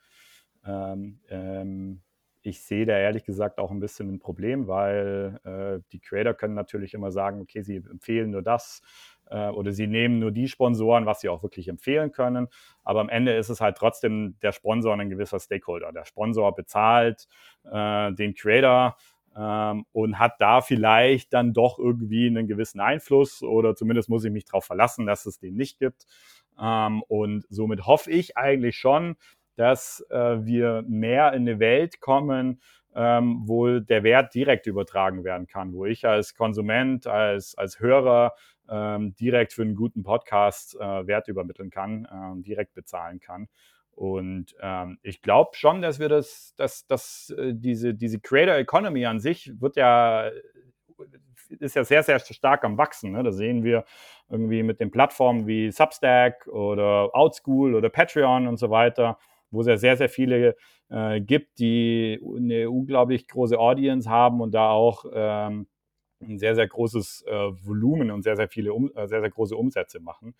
[0.66, 2.02] Ähm, ähm
[2.46, 6.54] ich sehe da ehrlich gesagt auch ein bisschen ein Problem, weil äh, die Creator können
[6.54, 8.82] natürlich immer sagen, okay, sie empfehlen nur das
[9.30, 12.48] äh, oder sie nehmen nur die Sponsoren, was sie auch wirklich empfehlen können.
[12.84, 15.92] Aber am Ende ist es halt trotzdem der Sponsor ein gewisser Stakeholder.
[15.92, 17.28] Der Sponsor bezahlt
[17.64, 18.96] äh, den Creator
[19.36, 24.32] ähm, und hat da vielleicht dann doch irgendwie einen gewissen Einfluss oder zumindest muss ich
[24.32, 26.06] mich darauf verlassen, dass es den nicht gibt.
[26.62, 29.16] Ähm, und somit hoffe ich eigentlich schon,
[29.56, 32.62] dass äh, wir mehr in eine Welt kommen,
[32.96, 38.34] ähm, wo der Wert direkt übertragen werden kann, wo ich als Konsument, als, als Hörer
[38.70, 43.48] ähm, direkt für einen guten Podcast äh, Wert übermitteln kann, äh, direkt bezahlen kann.
[43.92, 49.06] Und ähm, ich glaube schon, dass wir das, dass, dass äh, diese, diese Creator Economy
[49.06, 50.30] an sich wird ja,
[51.60, 53.12] ist ja sehr, sehr stark am Wachsen.
[53.12, 53.24] Ne?
[53.24, 53.86] Das sehen wir
[54.30, 59.18] irgendwie mit den Plattformen wie Substack oder Outschool oder Patreon und so weiter,
[59.52, 60.56] wo es ja sehr, sehr viele
[60.90, 65.68] äh, gibt, die eine unglaublich große Audience haben und da auch ähm,
[66.22, 67.32] ein sehr, sehr großes äh,
[67.66, 70.36] Volumen und sehr, sehr viele, um, äh, sehr, sehr große Umsätze machen.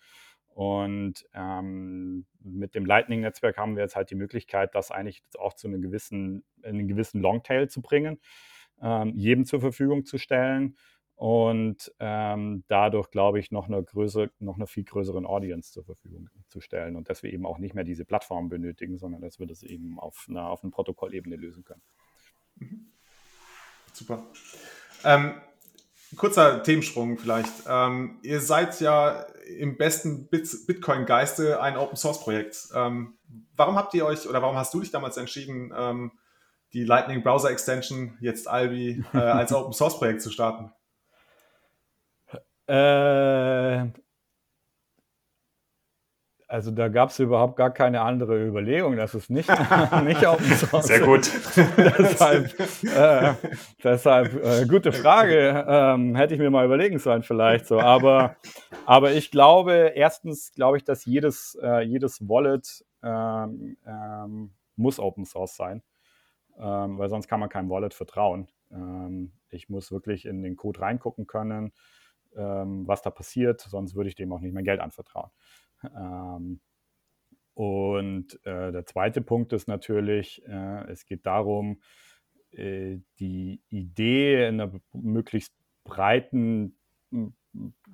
[0.48, 5.68] Und ähm, mit dem Lightning-Netzwerk haben wir jetzt halt die Möglichkeit, das eigentlich auch zu
[5.68, 8.18] einem gewissen, einen gewissen Longtail zu bringen,
[8.80, 10.76] ähm, jedem zur Verfügung zu stellen
[11.16, 16.28] und ähm, dadurch, glaube ich, noch eine, größere, noch eine viel größeren Audience zur Verfügung
[16.48, 19.46] zu stellen und dass wir eben auch nicht mehr diese Plattform benötigen, sondern dass wir
[19.46, 21.82] das eben auf einer, auf einer Protokollebene lösen können.
[22.56, 22.92] Mhm.
[23.94, 24.26] Super.
[25.04, 25.40] Ähm,
[26.16, 27.52] kurzer Themensprung vielleicht.
[27.66, 32.68] Ähm, ihr seid ja im besten Bitcoin-Geiste ein Open-Source-Projekt.
[32.74, 33.14] Ähm,
[33.56, 36.12] warum habt ihr euch oder warum hast du dich damals entschieden, ähm,
[36.74, 40.72] die Lightning Browser Extension, jetzt Albi, äh, als Open-Source-Projekt zu starten?
[42.66, 43.86] Äh,
[46.48, 48.96] also da gab es überhaupt gar keine andere Überlegung.
[48.96, 49.48] Das ist nicht,
[50.04, 50.86] nicht Open Source.
[50.86, 51.30] Sehr gut.
[51.76, 53.34] deshalb äh,
[53.82, 55.64] deshalb äh, gute Frage.
[55.68, 57.80] Ähm, hätte ich mir mal überlegen sollen vielleicht so.
[57.80, 58.36] Aber,
[58.84, 65.24] aber ich glaube, erstens glaube ich, dass jedes, äh, jedes Wallet ähm, ähm, muss Open
[65.24, 65.82] Source sein.
[66.58, 68.48] Ähm, weil sonst kann man keinem Wallet vertrauen.
[68.70, 71.72] Ähm, ich muss wirklich in den Code reingucken können,
[72.36, 73.60] ähm, was da passiert.
[73.60, 75.30] Sonst würde ich dem auch nicht mehr Geld anvertrauen.
[75.84, 76.60] Ähm,
[77.54, 81.80] und äh, der zweite Punkt ist natürlich, äh, es geht darum,
[82.50, 86.76] äh, die Idee in einer möglichst breiten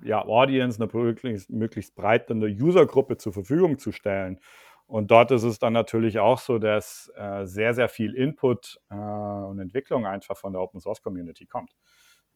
[0.03, 4.39] ja, Audience, einer möglichst, möglichst breiten Usergruppe zur Verfügung zu stellen.
[4.85, 8.95] Und dort ist es dann natürlich auch so, dass äh, sehr, sehr viel Input äh,
[8.95, 11.71] und Entwicklung einfach von der Open Source Community kommt.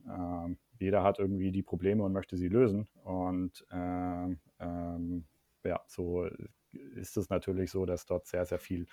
[0.06, 2.87] Ähm, jeder hat irgendwie die Probleme und möchte sie lösen.
[3.03, 5.25] Und ähm, ähm,
[5.63, 6.27] ja, so
[6.71, 8.87] ist es natürlich so, dass dort sehr, sehr viel,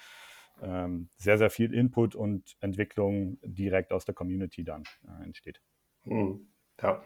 [0.63, 5.61] ähm, sehr, sehr viel Input und Entwicklung direkt aus der Community dann äh, entsteht.
[6.05, 6.54] Mhm.
[6.83, 7.03] Ja,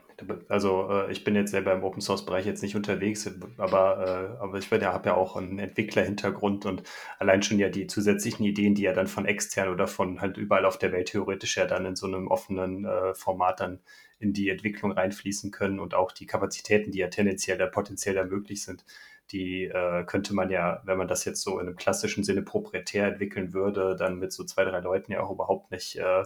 [0.49, 4.43] also äh, ich bin jetzt selber im Open Source Bereich jetzt nicht unterwegs, aber, äh,
[4.43, 6.83] aber ich ja, habe ja auch einen Entwicklerhintergrund und
[7.19, 10.65] allein schon ja die zusätzlichen Ideen, die ja dann von extern oder von halt überall
[10.65, 13.81] auf der Welt theoretisch ja dann in so einem offenen äh, Format dann
[14.19, 18.25] in die Entwicklung reinfließen können und auch die Kapazitäten, die ja tendenziell da potenziell da
[18.25, 18.85] möglich sind,
[19.31, 23.07] die äh, könnte man ja, wenn man das jetzt so in einem klassischen Sinne proprietär
[23.07, 26.25] entwickeln würde, dann mit so zwei, drei Leuten ja auch überhaupt nicht, äh,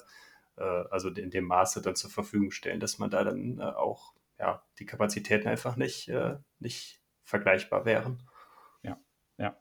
[0.60, 4.62] also in dem Maße dann zur Verfügung stellen, dass man da dann äh, auch, ja,
[4.78, 8.22] die Kapazitäten einfach nicht, äh, nicht vergleichbar wären.
[8.82, 8.98] Ja,
[9.38, 9.56] ja.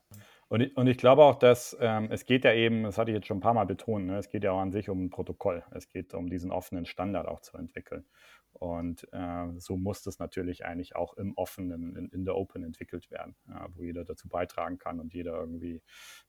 [0.48, 3.16] Und ich, und ich glaube auch, dass ähm, es geht ja eben, das hatte ich
[3.16, 5.10] jetzt schon ein paar Mal betont, ne, es geht ja auch an sich um ein
[5.10, 5.64] Protokoll.
[5.72, 8.06] Es geht um diesen offenen Standard auch zu entwickeln.
[8.52, 13.10] Und äh, so muss das natürlich eigentlich auch im Offenen, in, in der Open entwickelt
[13.12, 15.82] werden, ja, wo jeder dazu beitragen kann und jeder irgendwie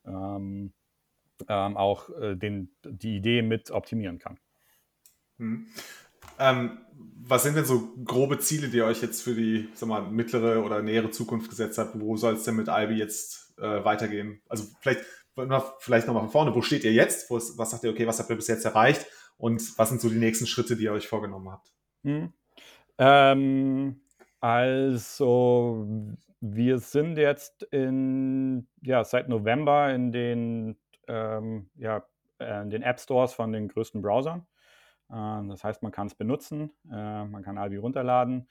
[0.07, 0.73] ähm,
[1.49, 4.39] ähm, auch äh, den, die Idee mit optimieren kann.
[5.39, 5.67] Hm.
[6.39, 6.79] Ähm,
[7.25, 10.65] was sind denn so grobe Ziele, die ihr euch jetzt für die sag mal, mittlere
[10.65, 11.99] oder nähere Zukunft gesetzt habt?
[11.99, 14.41] Wo soll es denn mit Albi jetzt äh, weitergehen?
[14.49, 15.03] Also vielleicht,
[15.79, 17.31] vielleicht nochmal von vorne, wo steht ihr jetzt?
[17.31, 19.07] Ist, was sagt ihr, okay, was habt ihr bis jetzt erreicht?
[19.37, 21.73] Und was sind so die nächsten Schritte, die ihr euch vorgenommen habt?
[22.05, 22.33] Hm.
[22.99, 24.01] Ähm,
[24.41, 25.87] also,
[26.41, 30.77] wir sind jetzt in, ja, seit November in den,
[31.09, 32.05] ähm, ja,
[32.39, 34.47] äh, in den App Stores von den größten Browsern.
[35.13, 38.49] Äh, das heißt, man kann es benutzen, äh, man kann Albi runterladen.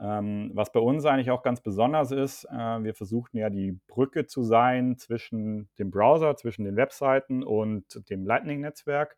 [0.00, 4.26] Ähm, was bei uns eigentlich auch ganz besonders ist, äh, wir versuchen ja die Brücke
[4.26, 9.16] zu sein zwischen dem Browser, zwischen den Webseiten und dem Lightning-Netzwerk.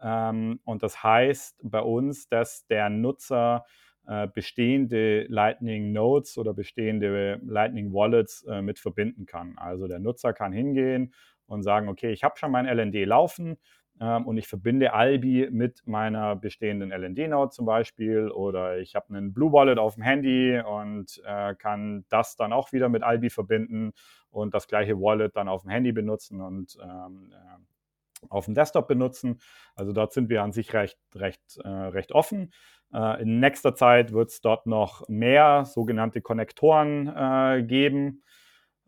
[0.00, 3.64] Ähm, und das heißt bei uns, dass der Nutzer
[4.06, 9.54] äh, bestehende Lightning Nodes oder bestehende Lightning Wallets mit verbinden kann.
[9.58, 11.14] Also der Nutzer kann hingehen
[11.46, 13.58] und sagen, okay, ich habe schon mein LND laufen ähm,
[14.06, 19.52] und ich verbinde Albi mit meiner bestehenden LND-Node zum Beispiel oder ich habe einen Blue
[19.52, 23.92] Wallet auf dem Handy und äh, kann das dann auch wieder mit Albi verbinden
[24.30, 28.88] und das gleiche Wallet dann auf dem Handy benutzen und ähm, äh, auf dem Desktop
[28.88, 29.40] benutzen.
[29.74, 32.52] Also dort sind wir an sich recht, recht, äh, recht offen.
[32.92, 38.22] Äh, in nächster Zeit wird es dort noch mehr sogenannte Konnektoren äh, geben,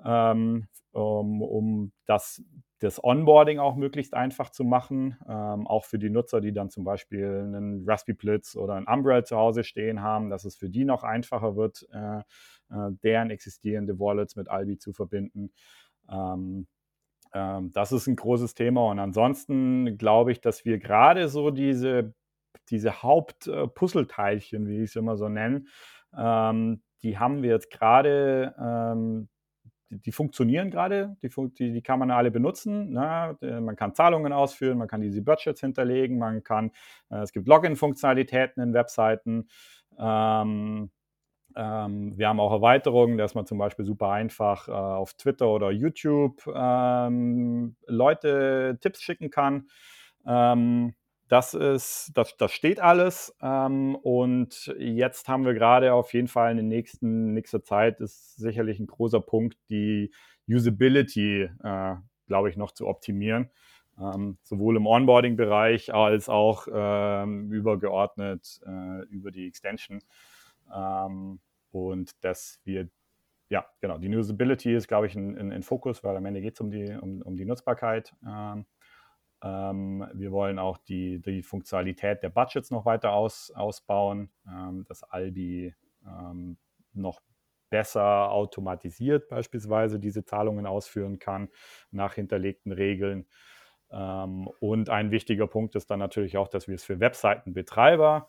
[0.05, 2.43] ähm, um, um das,
[2.81, 5.17] das Onboarding auch möglichst einfach zu machen.
[5.29, 9.25] Ähm, auch für die Nutzer, die dann zum Beispiel einen Raspberry Blitz oder ein Umbrella
[9.25, 13.99] zu Hause stehen haben, dass es für die noch einfacher wird, äh, äh, deren existierende
[13.99, 15.53] Wallets mit Albi zu verbinden.
[16.11, 16.67] Ähm,
[17.35, 18.89] ähm, das ist ein großes Thema.
[18.91, 22.15] Und ansonsten glaube ich, dass wir gerade so diese,
[22.71, 25.65] diese Hauptpuzzleteilchen, wie ich es immer so nenne,
[26.17, 29.29] ähm, die haben wir jetzt gerade, ähm,
[29.91, 32.93] die, die, funktionieren gerade, die, die, die, kann man alle benutzen.
[32.93, 33.37] Ne?
[33.41, 36.71] Man kann Zahlungen ausführen, man kann diese Budgets hinterlegen, man kann,
[37.11, 39.49] äh, es gibt Login-Funktionalitäten in Webseiten.
[39.99, 40.91] Ähm,
[41.57, 45.71] Ähm, wir haben auch Erweiterungen, dass man zum Beispiel super einfach äh, auf Twitter oder
[45.71, 49.69] YouTube ähm, Leute Tipps schicken kann.
[50.27, 50.95] Ähm,
[51.35, 53.37] das ist, das, das steht alles.
[53.43, 58.37] Ähm, und jetzt haben wir gerade auf jeden Fall in der nächsten, nächster Zeit ist
[58.37, 60.13] sicherlich ein großer Punkt, die
[60.49, 61.95] Usability, äh,
[62.29, 63.51] glaube ich, noch zu optimieren.
[63.99, 70.03] Ähm, sowohl im Onboarding-Bereich als auch ähm, übergeordnet äh, über die Extension.
[70.73, 71.41] Ähm,
[71.73, 72.89] und dass wir,
[73.49, 76.55] ja, genau, die Usability ist, glaube ich, ein, ein, ein Fokus, weil am Ende geht
[76.55, 78.15] es um die, um, um die Nutzbarkeit.
[78.25, 78.67] Ähm,
[79.45, 85.75] wir wollen auch die, die Funktionalität der Budgets noch weiter aus, ausbauen, ähm, dass Albi
[86.07, 86.57] ähm,
[86.93, 87.21] noch
[87.71, 91.49] besser automatisiert beispielsweise diese Zahlungen ausführen kann
[91.91, 93.27] nach hinterlegten Regeln.
[93.91, 98.29] Ähm, und ein wichtiger Punkt ist dann natürlich auch, dass wir es für Webseitenbetreiber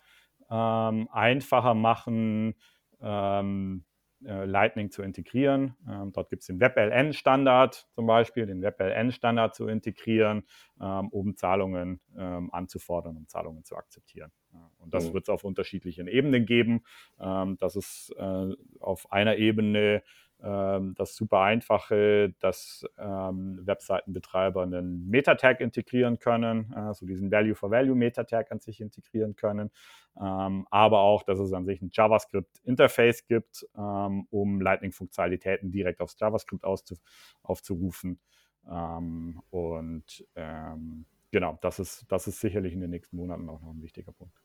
[0.50, 2.56] ähm, einfacher machen,
[3.02, 3.86] ähm,
[4.26, 5.76] äh, Lightning zu integrieren.
[5.88, 10.44] Ähm, dort gibt es den WebLN-Standard zum Beispiel, den WebLN-Standard zu integrieren,
[10.82, 14.32] ähm, um Zahlungen ähm, anzufordern, um Zahlungen zu akzeptieren.
[14.80, 15.14] und das mhm.
[15.14, 16.84] wird es auf unterschiedlichen Ebenen geben.
[17.20, 20.04] Ähm, das ist äh, auf einer Ebene
[20.40, 28.82] das super einfache, dass ähm, Webseitenbetreiber einen Meta-Tag integrieren können, also diesen Value-for-Value-Meta-Tag an sich
[28.82, 29.72] integrieren können,
[30.22, 36.20] ähm, aber auch, dass es an sich ein JavaScript-Interface gibt, ähm, um Lightning-Funktionalitäten direkt aufs
[36.20, 36.64] JavaScript
[37.44, 38.20] aufzurufen.
[38.70, 43.72] Ähm, und ähm, genau, das ist, das ist sicherlich in den nächsten Monaten auch noch
[43.72, 44.45] ein wichtiger Punkt.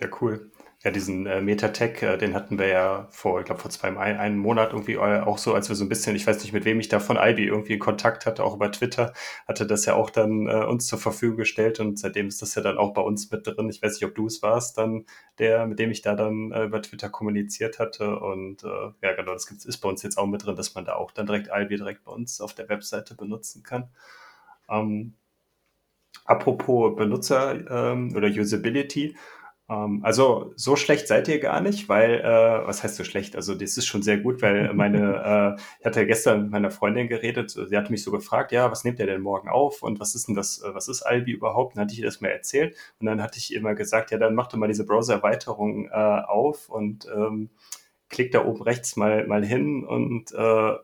[0.00, 0.50] Ja, cool.
[0.82, 4.18] Ja, diesen äh, Metatech, äh, den hatten wir ja vor, ich glaube, vor zwei, ein,
[4.18, 6.64] einen Monat irgendwie äh, auch so, als wir so ein bisschen, ich weiß nicht, mit
[6.66, 9.14] wem ich da von Ivy irgendwie in Kontakt hatte, auch über Twitter,
[9.48, 12.60] hatte das ja auch dann äh, uns zur Verfügung gestellt und seitdem ist das ja
[12.62, 13.70] dann auch bei uns mit drin.
[13.70, 15.06] Ich weiß nicht, ob du es warst, dann
[15.38, 19.32] der, mit dem ich da dann äh, über Twitter kommuniziert hatte und äh, ja, genau,
[19.32, 21.48] das gibt's, ist bei uns jetzt auch mit drin, dass man da auch dann direkt
[21.54, 23.88] Ivy direkt bei uns auf der Webseite benutzen kann.
[24.70, 25.14] Ähm,
[26.26, 29.16] apropos Benutzer ähm, oder Usability,
[29.66, 33.34] also so schlecht seid ihr gar nicht, weil, äh, was heißt so schlecht?
[33.34, 37.08] Also das ist schon sehr gut, weil meine, äh, ich hatte gestern mit meiner Freundin
[37.08, 40.14] geredet, sie hatte mich so gefragt, ja, was nehmt ihr denn morgen auf und was
[40.14, 41.74] ist denn das, äh, was ist Albi überhaupt?
[41.74, 44.18] Und dann hatte ich ihr das mal erzählt und dann hatte ich immer gesagt, ja,
[44.18, 47.48] dann mach doch mal diese Browser-Erweiterung äh, auf und ähm,
[48.10, 50.74] klick da oben rechts mal, mal hin und äh,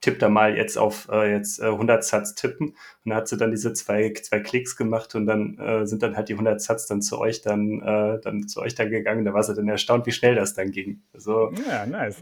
[0.00, 3.36] tipp da mal jetzt auf äh, jetzt äh, 100 Satz tippen und dann hat sie
[3.36, 6.86] dann diese zwei, zwei Klicks gemacht und dann äh, sind dann halt die 100 Satz
[6.86, 9.24] dann zu euch dann, äh, dann zu euch dann gegangen.
[9.24, 11.02] Da war sie dann erstaunt, wie schnell das dann ging.
[11.12, 12.20] Also, ja, nice.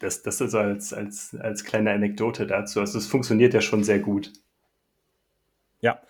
[0.00, 2.80] das, das ist so als, als, als kleine Anekdote dazu.
[2.80, 4.32] Also es funktioniert ja schon sehr gut.
[5.80, 6.00] Ja,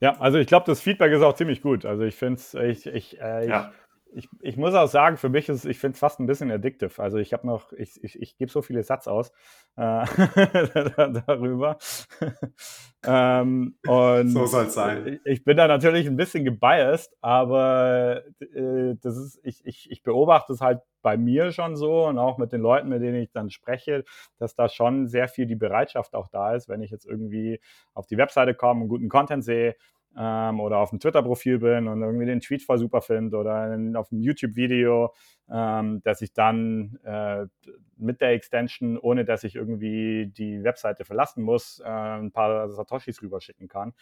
[0.00, 1.86] ja, also ich glaube, das Feedback ist auch ziemlich gut.
[1.86, 3.72] Also ich finde es, ich, ich, äh, ich ja
[4.14, 7.02] ich, ich muss auch sagen, für mich ist ich finde es fast ein bisschen addictive.
[7.02, 9.30] Also ich habe noch, ich, ich, ich gebe so viele Satz aus
[9.76, 10.04] äh,
[11.26, 11.78] darüber.
[13.06, 15.20] ähm, und so soll es sein.
[15.24, 20.52] Ich bin da natürlich ein bisschen gebiased, aber äh, das ist, ich, ich, ich beobachte
[20.52, 23.50] es halt bei mir schon so und auch mit den Leuten, mit denen ich dann
[23.50, 24.04] spreche,
[24.38, 27.60] dass da schon sehr viel die Bereitschaft auch da ist, wenn ich jetzt irgendwie
[27.94, 29.74] auf die Webseite komme und guten Content sehe,
[30.16, 33.96] ähm, oder auf dem Twitter-Profil bin und irgendwie den Tweet voll super finde oder in,
[33.96, 35.14] auf einem YouTube-Video,
[35.50, 37.46] ähm, dass ich dann äh,
[37.96, 43.22] mit der Extension, ohne dass ich irgendwie die Webseite verlassen muss, äh, ein paar Satoshis
[43.22, 43.94] rüberschicken kann.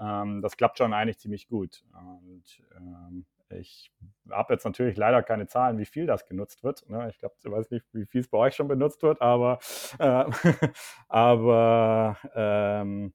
[0.00, 1.84] Ähm, das klappt schon eigentlich ziemlich gut.
[1.94, 3.92] Und ähm, ich
[4.30, 6.88] habe jetzt natürlich leider keine Zahlen, wie viel das genutzt wird.
[6.88, 7.08] Ne?
[7.10, 9.58] Ich glaube, ich weiß nicht, wie viel es bei euch schon benutzt wird, aber,
[9.98, 10.24] äh,
[11.08, 13.14] aber ähm,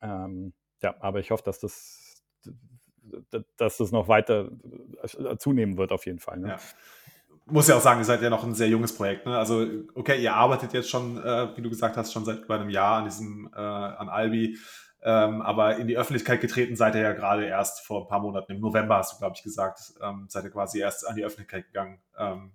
[0.00, 2.22] ähm, ja, aber ich hoffe, dass das,
[3.56, 4.50] dass das noch weiter
[5.02, 6.38] äh, zunehmen wird, auf jeden Fall.
[6.38, 6.48] Ne?
[6.48, 6.58] Ja.
[7.46, 9.26] Muss ja auch sagen, ihr seid ja noch ein sehr junges Projekt.
[9.26, 9.36] Ne?
[9.36, 12.70] Also, okay, ihr arbeitet jetzt schon, äh, wie du gesagt hast, schon seit über einem
[12.70, 14.56] Jahr an diesem, äh, an Albi.
[15.02, 18.52] Ähm, aber in die Öffentlichkeit getreten seid ihr ja gerade erst vor ein paar Monaten.
[18.52, 21.66] Im November hast du, glaube ich, gesagt, ähm, seid ihr quasi erst an die Öffentlichkeit
[21.66, 22.00] gegangen.
[22.18, 22.52] Ähm,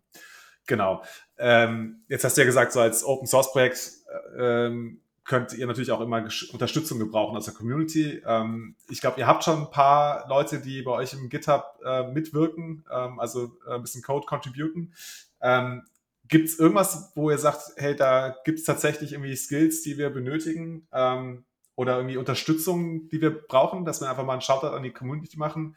[0.67, 1.03] genau.
[1.38, 3.91] Ähm, jetzt hast du ja gesagt, so als Open Source Projekt
[4.38, 6.23] äh, ähm, könnt ihr natürlich auch immer
[6.54, 8.21] Unterstützung gebrauchen aus der Community.
[8.25, 12.04] Ähm, ich glaube, ihr habt schon ein paar Leute, die bei euch im GitHub äh,
[12.04, 14.93] mitwirken, ähm, also äh, ein bisschen Code contributen.
[15.41, 15.83] Ähm,
[16.27, 20.12] gibt es irgendwas, wo ihr sagt, hey, da gibt es tatsächlich irgendwie Skills, die wir
[20.12, 21.45] benötigen ähm,
[21.75, 25.37] oder irgendwie Unterstützung, die wir brauchen, dass wir einfach mal einen Shoutout an die Community
[25.37, 25.75] machen?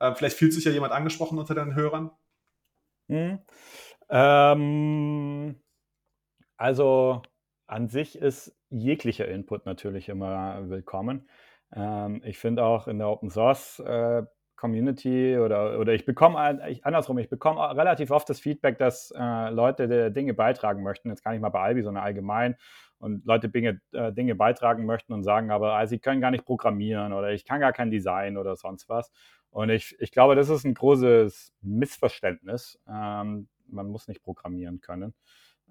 [0.00, 2.10] Äh, vielleicht fühlt sich ja jemand angesprochen unter den Hörern.
[3.08, 3.38] Hm.
[4.10, 5.54] Ähm,
[6.56, 7.22] also
[7.68, 11.28] an sich ist jeglicher Input natürlich immer willkommen.
[11.74, 14.22] Ähm, ich finde auch in der Open Source äh,
[14.56, 16.38] Community oder, oder ich bekomme,
[16.82, 21.30] andersrum, ich bekomme relativ oft das Feedback, dass äh, Leute Dinge beitragen möchten, jetzt gar
[21.30, 22.56] nicht mal bei Albi, sondern allgemein,
[22.98, 26.44] und Leute Dinge, äh, Dinge beitragen möchten und sagen aber, also ich kann gar nicht
[26.44, 29.12] programmieren oder ich kann gar kein Design oder sonst was.
[29.50, 32.78] Und ich, ich glaube, das ist ein großes Missverständnis.
[32.88, 35.14] Ähm, man muss nicht programmieren können.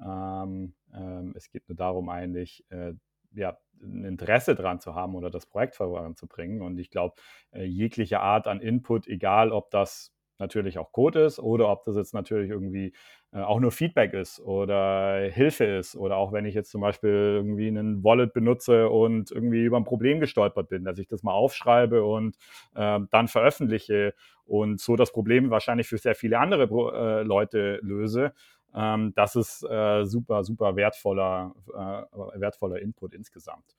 [0.03, 2.93] Ähm, ähm, es geht nur darum, eigentlich äh,
[3.33, 6.61] ja, ein Interesse daran zu haben oder das Projekt voranzubringen.
[6.61, 7.15] Und ich glaube,
[7.51, 11.95] äh, jegliche Art an Input, egal ob das natürlich auch Code ist oder ob das
[11.95, 12.93] jetzt natürlich irgendwie
[13.33, 17.09] äh, auch nur Feedback ist oder Hilfe ist oder auch wenn ich jetzt zum Beispiel
[17.09, 21.33] irgendwie einen Wallet benutze und irgendwie über ein Problem gestolpert bin, dass ich das mal
[21.33, 22.37] aufschreibe und
[22.75, 24.13] äh, dann veröffentliche
[24.45, 28.33] und so das Problem wahrscheinlich für sehr viele andere äh, Leute löse.
[28.73, 33.75] Ähm, das ist äh, super, super wertvoller, äh, wertvoller Input insgesamt.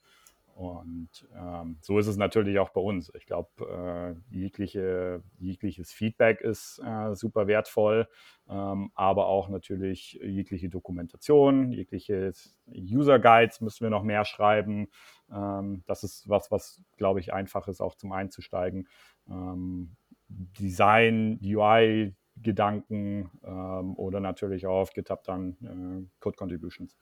[0.58, 3.12] Und ähm, so ist es natürlich auch bei uns.
[3.14, 8.08] Ich glaube, äh, jegliche, jegliches Feedback ist äh, super wertvoll,
[8.48, 12.32] ähm, aber auch natürlich jegliche Dokumentation, jegliche
[12.66, 14.88] User Guides müssen wir noch mehr schreiben.
[15.32, 18.88] Ähm, das ist was, was, glaube ich, einfach ist, auch zum Einzusteigen.
[19.30, 19.94] Ähm,
[20.28, 26.96] Design, UI, Gedanken ähm, oder natürlich auch auf GitHub dann äh, Code Contributions.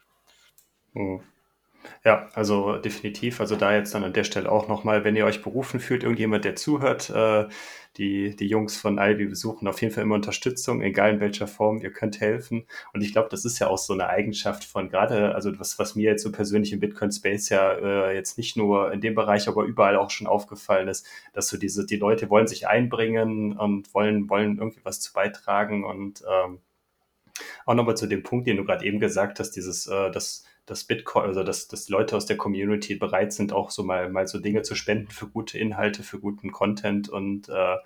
[0.92, 1.20] Mhm.
[2.04, 3.40] Ja, also definitiv.
[3.40, 6.44] Also da jetzt dann an der Stelle auch nochmal, wenn ihr euch berufen fühlt, irgendjemand,
[6.44, 7.46] der zuhört, äh,
[7.96, 11.80] die, die Jungs von Albi besuchen auf jeden Fall immer Unterstützung, egal in welcher Form,
[11.80, 12.66] ihr könnt helfen.
[12.92, 15.94] Und ich glaube, das ist ja auch so eine Eigenschaft von gerade, also was, was
[15.94, 19.64] mir jetzt so persönlich im Bitcoin-Space ja äh, jetzt nicht nur in dem Bereich, aber
[19.64, 24.28] überall auch schon aufgefallen ist, dass so diese, die Leute wollen sich einbringen und wollen,
[24.28, 26.60] wollen irgendwie was zu beitragen und ähm,
[27.64, 30.84] auch nochmal zu dem Punkt, den du gerade eben gesagt hast, dieses, äh, das dass
[30.84, 34.38] Bitcoin, also dass, dass Leute aus der Community bereit sind, auch so mal, mal so
[34.38, 37.76] Dinge zu spenden für gute Inhalte, für guten Content und äh,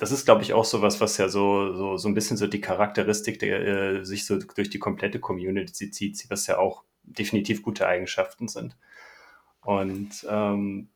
[0.00, 2.46] das ist, glaube ich, auch so was, was ja so, so, so ein bisschen so
[2.46, 7.62] die Charakteristik der, äh, sich so durch die komplette Community zieht, was ja auch definitiv
[7.62, 8.78] gute Eigenschaften sind.
[9.60, 10.88] Und ähm,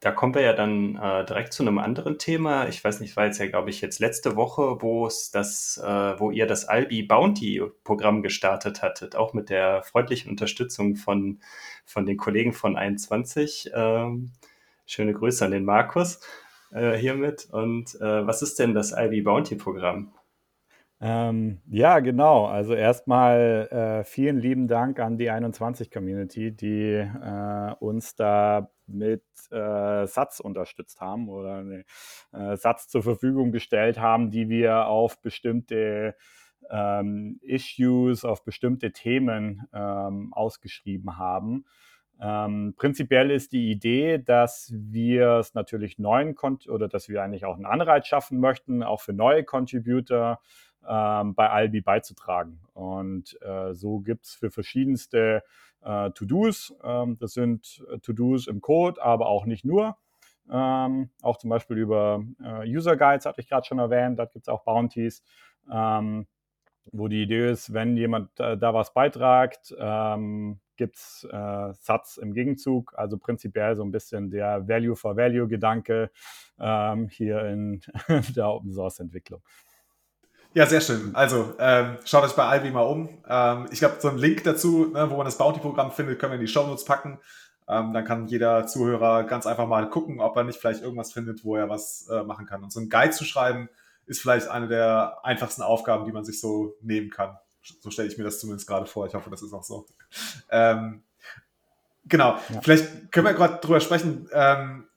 [0.00, 2.66] da kommen wir ja dann äh, direkt zu einem anderen Thema.
[2.68, 6.18] Ich weiß nicht, war jetzt ja, glaube ich, jetzt letzte Woche, wo es das, äh,
[6.18, 11.40] wo ihr das Albi Bounty Programm gestartet hattet, auch mit der freundlichen Unterstützung von,
[11.84, 13.72] von den Kollegen von 21.
[13.74, 14.32] Ähm,
[14.86, 16.20] schöne Grüße an den Markus
[16.72, 17.48] äh, hiermit.
[17.52, 20.14] Und äh, was ist denn das Albi Bounty Programm?
[21.02, 22.46] Ähm, ja, genau.
[22.46, 29.24] Also erstmal äh, vielen lieben Dank an die 21 Community, die äh, uns da mit
[29.50, 31.84] äh, Satz unterstützt haben oder einen
[32.32, 36.14] äh, Satz zur Verfügung gestellt haben, die wir auf bestimmte
[36.70, 41.64] ähm, Issues, auf bestimmte Themen ähm, ausgeschrieben haben.
[42.22, 47.46] Ähm, prinzipiell ist die Idee, dass wir es natürlich neuen Kont oder dass wir eigentlich
[47.46, 50.40] auch einen Anreiz schaffen möchten, auch für neue Contributor
[50.88, 52.60] ähm, bei Albi beizutragen.
[52.74, 55.42] Und äh, so gibt es für verschiedenste
[55.82, 56.74] äh, To-Dos.
[56.82, 59.96] Ähm, das sind äh, To-Dos im Code, aber auch nicht nur.
[60.50, 64.44] Ähm, auch zum Beispiel über äh, User Guides, hatte ich gerade schon erwähnt, da gibt
[64.44, 65.22] es auch Bounties,
[65.70, 66.26] ähm,
[66.92, 72.16] wo die Idee ist, wenn jemand äh, da was beitragt, ähm, gibt es äh, Satz
[72.16, 76.10] im Gegenzug, also prinzipiell so ein bisschen der Value for Value Gedanke
[76.58, 77.82] ähm, hier in
[78.34, 79.42] der Open Source Entwicklung.
[80.52, 81.14] Ja, sehr schön.
[81.14, 83.08] Also ähm, schaut euch bei Albi mal um.
[83.28, 86.40] Ähm, ich glaube, so einen Link dazu, ne, wo man das Bounty-Programm findet, können wir
[86.40, 87.20] in die Show Notes packen.
[87.68, 91.44] Ähm, dann kann jeder Zuhörer ganz einfach mal gucken, ob er nicht vielleicht irgendwas findet,
[91.44, 92.64] wo er was äh, machen kann.
[92.64, 93.68] Und so einen Guide zu schreiben,
[94.06, 97.38] ist vielleicht eine der einfachsten Aufgaben, die man sich so nehmen kann.
[97.80, 99.06] So stelle ich mir das zumindest gerade vor.
[99.06, 99.86] Ich hoffe, das ist auch so.
[100.50, 101.04] Ähm,
[102.06, 102.38] genau.
[102.52, 102.60] Ja.
[102.60, 104.28] Vielleicht können wir gerade drüber sprechen.
[104.32, 104.88] Ähm,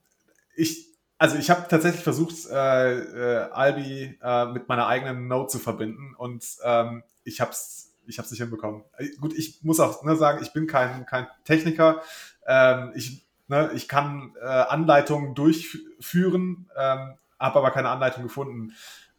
[0.56, 0.93] ich
[1.24, 6.14] also ich habe tatsächlich versucht, äh, äh, Albi äh, mit meiner eigenen Note zu verbinden
[6.18, 8.84] und ähm, ich habe es ich hab's nicht hinbekommen.
[8.98, 12.02] Äh, gut, ich muss auch ne, sagen, ich bin kein, kein Techniker.
[12.46, 18.74] Ähm, ich, ne, ich kann äh, Anleitungen durchführen, ähm, habe aber keine Anleitung gefunden.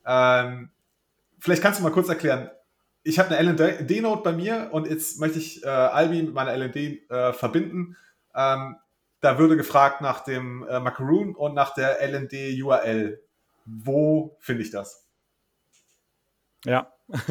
[0.05, 0.69] Ähm,
[1.39, 2.51] vielleicht kannst du mal kurz erklären,
[3.03, 6.77] ich habe eine LND-Note bei mir und jetzt möchte ich äh, Albi mit meiner LND
[7.11, 7.97] äh, verbinden.
[8.35, 8.77] Ähm,
[9.25, 13.23] da würde gefragt nach dem äh, Macaroon und nach der LND URL.
[13.65, 15.09] Wo finde ich das?
[16.67, 16.93] Ja.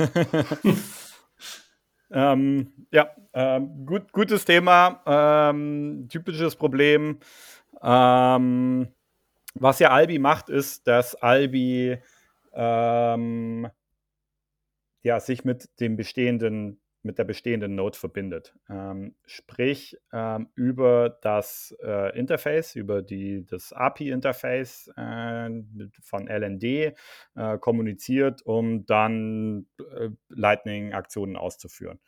[2.11, 7.19] ähm, ja, ähm, gut, gutes Thema, ähm, typisches Problem.
[7.83, 8.87] Ähm,
[9.53, 11.99] was ja Albi macht, ist, dass Albi
[12.53, 13.69] ähm,
[15.03, 18.55] ja, sich mit dem bestehenden mit der bestehenden Node verbindet.
[18.69, 25.49] Ähm, sprich, ähm, über das äh, Interface, über die, das API-Interface äh,
[26.01, 26.93] von LND äh,
[27.59, 31.99] kommuniziert, um dann äh, Lightning-Aktionen auszuführen.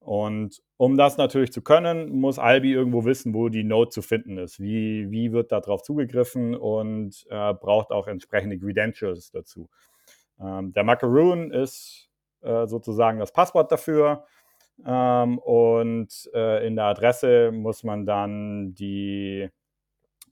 [0.00, 4.38] Und um das natürlich zu können, muss Albi irgendwo wissen, wo die Node zu finden
[4.38, 4.60] ist.
[4.60, 9.68] Wie, wie wird darauf zugegriffen und äh, braucht auch entsprechende Credentials dazu.
[10.40, 12.08] Ähm, der Macaroon ist
[12.42, 14.24] äh, sozusagen das Passwort dafür.
[14.86, 19.48] Ähm, und äh, in der Adresse muss man dann die,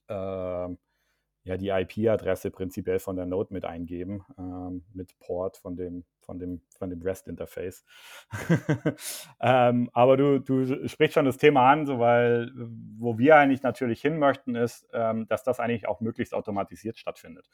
[0.09, 6.05] äh, ja, die IP-Adresse prinzipiell von der Node mit eingeben, ähm, mit Port von dem
[6.27, 7.85] von dem, von dem REST-Interface.
[9.41, 12.53] ähm, aber du, du sprichst schon das Thema an, so weil
[12.99, 17.49] wo wir eigentlich natürlich hin möchten, ist, ähm, dass das eigentlich auch möglichst automatisiert stattfindet.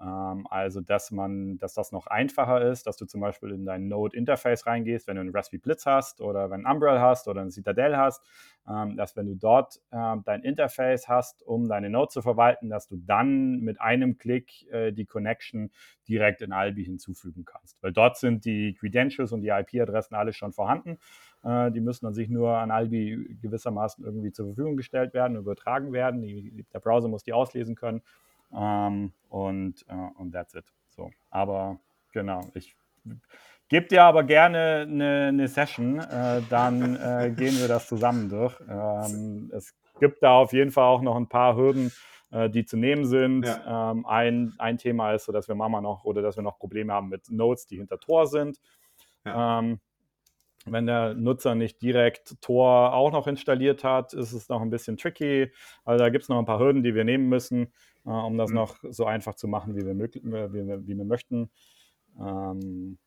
[0.00, 3.88] Ähm, also, dass man, dass das noch einfacher ist, dass du zum Beispiel in dein
[3.88, 7.96] Node-Interface reingehst, wenn du einen Raspberry Blitz hast oder wenn Umbrel hast oder ein Citadel
[7.96, 8.24] hast,
[8.68, 12.88] ähm, dass wenn du dort ähm, dein Interface hast, um deine Node zu verwalten, dass
[12.88, 15.70] du dann mit einem Klick äh, die Connection
[16.08, 17.82] direkt in Albi hinzufügen kannst.
[17.82, 20.98] Weil dort sind die Credentials und die IP-Adressen alle schon vorhanden.
[21.42, 25.92] Äh, die müssen dann sich nur an Albi gewissermaßen irgendwie zur Verfügung gestellt werden, übertragen
[25.92, 26.22] werden.
[26.22, 28.02] Die, der Browser muss die auslesen können.
[28.52, 30.64] Ähm, und, äh, und that's it.
[30.90, 31.10] So.
[31.30, 31.78] Aber
[32.12, 32.76] genau, ich
[33.68, 38.58] gebe dir aber gerne eine, eine Session, äh, dann äh, gehen wir das zusammen durch.
[38.68, 41.92] Ähm, es gibt da auf jeden Fall auch noch ein paar Hürden,
[42.34, 43.46] äh, die zu nehmen sind.
[43.46, 43.92] Ja.
[43.92, 46.92] Ähm, ein, ein Thema ist so, dass wir Mama noch oder dass wir noch Probleme
[46.92, 48.60] haben mit Nodes, die hinter Tor sind.
[49.24, 49.60] Ja.
[49.60, 49.80] Ähm,
[50.66, 54.96] wenn der Nutzer nicht direkt Tor auch noch installiert hat, ist es noch ein bisschen
[54.96, 55.52] tricky.
[55.84, 57.72] Also da gibt es noch ein paar Hürden, die wir nehmen müssen,
[58.04, 58.56] äh, um das mhm.
[58.56, 61.50] noch so einfach zu machen, wie wir, wie wir, wie wir möchten.
[62.18, 62.98] Ähm,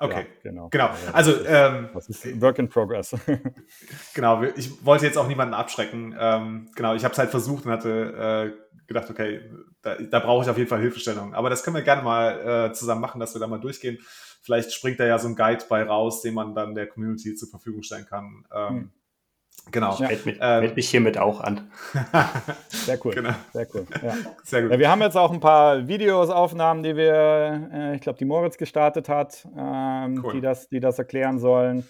[0.00, 0.68] Okay, ja, genau.
[0.68, 0.90] genau.
[1.12, 3.16] Also, ähm, das ist Work in Progress.
[4.14, 6.14] genau, ich wollte jetzt auch niemanden abschrecken.
[6.18, 9.40] Ähm, genau, ich habe es halt versucht und hatte äh, gedacht, okay,
[9.82, 11.34] da, da brauche ich auf jeden Fall Hilfestellung.
[11.34, 13.98] Aber das können wir gerne mal äh, zusammen machen, dass wir da mal durchgehen.
[14.40, 17.48] Vielleicht springt da ja so ein Guide bei raus, den man dann der Community zur
[17.48, 18.44] Verfügung stellen kann.
[18.54, 18.90] Ähm, hm.
[19.70, 19.94] Genau.
[19.94, 21.70] Ich melde mich, ähm, meld mich, hiermit auch an.
[22.68, 23.12] Sehr cool.
[23.12, 23.34] Genau.
[23.52, 23.86] Sehr cool.
[24.02, 24.14] Ja.
[24.42, 24.72] Sehr gut.
[24.72, 28.24] Ja, wir haben jetzt auch ein paar Videos, Aufnahmen, die wir, äh, ich glaube, die
[28.24, 30.32] Moritz gestartet hat, ähm, cool.
[30.32, 31.86] die, das, die das erklären sollen.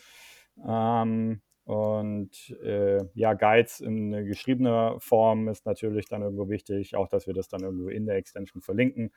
[0.67, 7.27] Ähm, und äh, ja, Guides in geschriebener Form ist natürlich dann irgendwo wichtig, auch dass
[7.27, 9.13] wir das dann irgendwo in der Extension verlinken.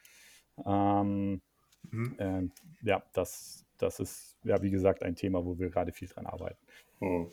[0.66, 1.41] Ähm,
[1.89, 2.16] mhm.
[2.18, 2.49] äh,
[2.82, 6.60] ja, das, das ist ja, wie gesagt, ein Thema, wo wir gerade viel dran arbeiten.
[6.99, 7.28] Mhm.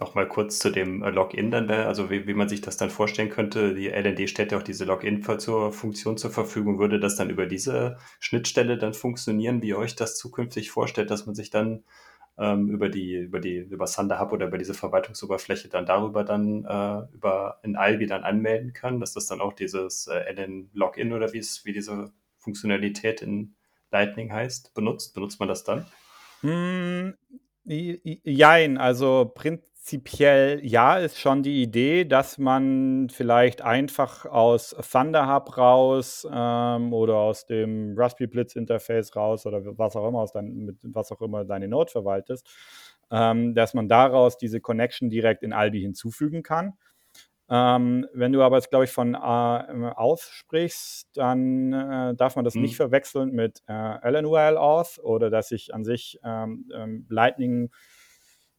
[0.00, 3.30] Nochmal kurz zu dem äh, Login dann, also wie, wie man sich das dann vorstellen
[3.30, 3.74] könnte.
[3.74, 6.78] Die LND stellt ja auch diese Login-Funktion zur Verfügung.
[6.78, 11.26] Würde das dann über diese Schnittstelle dann funktionieren, wie ihr euch das zukünftig vorstellt, dass
[11.26, 11.82] man sich dann
[12.38, 16.64] ähm, über die, über die, über Thunder Hub oder über diese Verwaltungsoberfläche dann darüber dann
[16.64, 21.32] äh, über in Albi dann anmelden kann, dass das dann auch dieses äh, LN-Login oder
[21.32, 23.56] wie es, wie diese Funktionalität in
[23.90, 25.14] Lightning heißt, benutzt?
[25.14, 25.86] Benutzt man das dann?
[26.42, 27.14] Mm,
[27.64, 29.32] jein, also
[29.88, 36.92] prinzipiell ja, ist schon die Idee, dass man vielleicht einfach aus Thunder Hub raus ähm,
[36.92, 41.10] oder aus dem Raspberry Blitz Interface raus oder was auch immer, aus dein, mit was
[41.10, 42.46] auch immer deine Node verwaltest,
[43.10, 46.74] ähm, dass man daraus diese Connection direkt in Albi hinzufügen kann.
[47.48, 52.54] Ähm, wenn du aber jetzt, glaube ich, von äh, aussprichst, dann äh, darf man das
[52.54, 52.60] hm.
[52.60, 57.70] nicht verwechseln mit äh, LNURL Auth oder dass ich an sich ähm, ähm, Lightning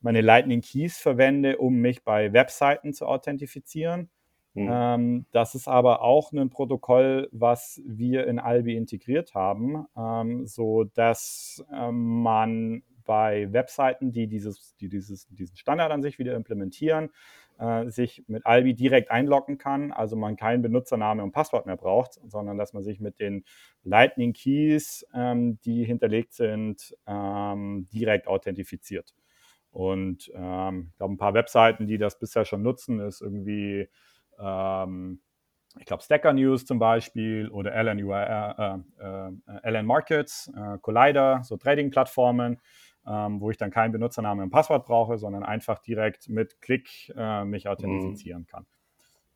[0.02, 4.10] meine Lightning Keys verwende, um mich bei Webseiten zu authentifizieren.
[4.54, 4.70] Mhm.
[4.72, 10.86] Ähm, das ist aber auch ein Protokoll, was wir in Albi integriert haben, ähm, so
[10.86, 17.10] dass ähm, man bei Webseiten, die, dieses, die dieses, diesen Standard an sich wieder implementieren,
[17.58, 19.92] äh, sich mit Albi direkt einloggen kann.
[19.92, 23.46] Also man keinen Benutzername und Passwort mehr braucht, sondern dass man sich mit den
[23.84, 29.16] Lightning Keys, ähm, die hinterlegt sind, ähm, direkt authentifiziert.
[29.80, 33.88] Und ähm, ich glaube, ein paar Webseiten, die das bisher schon nutzen, ist irgendwie,
[34.38, 35.22] ähm,
[35.80, 41.56] ich glaube, Stacker News zum Beispiel oder LN, äh, äh, LN Markets, äh, Collider, so
[41.56, 42.60] Trading-Plattformen,
[43.08, 47.46] ähm, wo ich dann keinen Benutzernamen und Passwort brauche, sondern einfach direkt mit Klick äh,
[47.46, 48.48] mich authentifizieren mhm.
[48.48, 48.66] kann.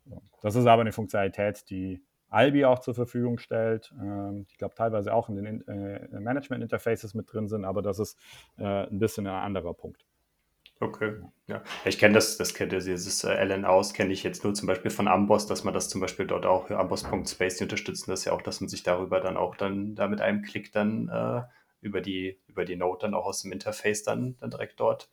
[0.04, 0.22] So.
[0.42, 3.94] Das ist aber eine Funktionalität, die Albi auch zur Verfügung stellt.
[3.98, 8.18] Ähm, ich glaube, teilweise auch in den äh, Management-Interfaces mit drin sind, aber das ist
[8.58, 10.04] äh, ein bisschen ein anderer Punkt.
[10.80, 11.14] Okay,
[11.46, 11.62] ja.
[11.84, 14.90] Ich kenne das, das kennt dieses äh, LN aus, kenne ich jetzt nur zum Beispiel
[14.90, 18.42] von Amboss, dass man das zum Beispiel dort auch Amboss.space, die unterstützen das ja auch,
[18.42, 21.42] dass man sich darüber dann auch dann da mit einem Klick dann äh,
[21.80, 25.10] über die, über die Node dann auch aus dem Interface dann, dann direkt dort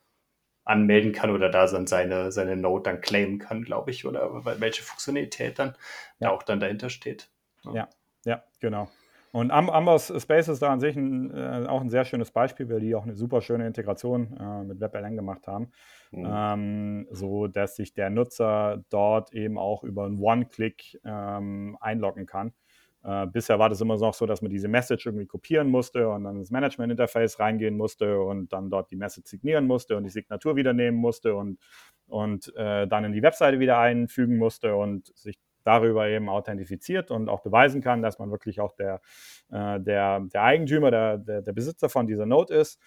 [0.64, 4.84] anmelden kann oder da dann seine, seine Node dann claimen kann, glaube ich, oder welche
[4.84, 5.76] Funktionalität dann
[6.20, 6.32] ja.
[6.32, 7.30] auch dann dahinter steht.
[7.64, 7.90] Ja, ja,
[8.26, 8.90] ja genau.
[9.32, 12.82] Und Amboss Space ist da an sich ein, äh, auch ein sehr schönes Beispiel, weil
[12.82, 15.72] die auch eine super schöne Integration äh, mit WebLN gemacht haben,
[16.12, 16.28] mhm.
[16.30, 22.52] ähm, so dass sich der Nutzer dort eben auch über einen One-Click ähm, einloggen kann.
[23.04, 26.26] Äh, bisher war das immer noch so, dass man diese Message irgendwie kopieren musste und
[26.26, 30.56] dann ins Management-Interface reingehen musste und dann dort die Message signieren musste und die Signatur
[30.56, 31.58] wieder nehmen musste und,
[32.08, 37.30] und äh, dann in die Webseite wieder einfügen musste und sich darüber eben authentifiziert und
[37.30, 39.02] auch beweisen kann, dass man wirklich auch der,
[39.52, 42.80] äh, der, der Eigentümer, der, der, der, Besitzer von dieser Node ist.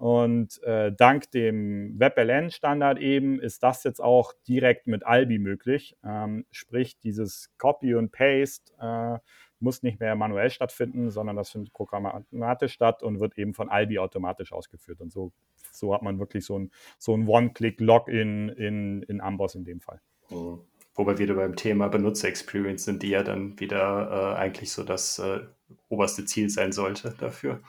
[0.00, 5.94] Und äh, dank dem WebLN-Standard eben ist das jetzt auch direkt mit Albi möglich.
[6.02, 9.18] Ähm, sprich, dieses Copy und Paste äh,
[9.58, 13.98] muss nicht mehr manuell stattfinden, sondern das findet programmatisch statt und wird eben von Albi
[13.98, 15.02] automatisch ausgeführt.
[15.02, 15.32] Und so,
[15.70, 20.00] so hat man wirklich so ein, so ein One-Click-Login in, in Amboss in dem Fall.
[20.30, 20.60] Mhm.
[20.94, 25.18] Wo wir wieder beim Thema Benutzer-Experience sind, die ja dann wieder äh, eigentlich so das
[25.18, 25.40] äh,
[25.88, 27.62] oberste Ziel sein sollte dafür.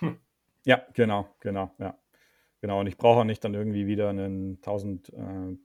[0.64, 1.98] ja, genau, genau, ja.
[2.60, 5.56] Genau, und ich brauche auch nicht dann irgendwie wieder einen 1000 äh,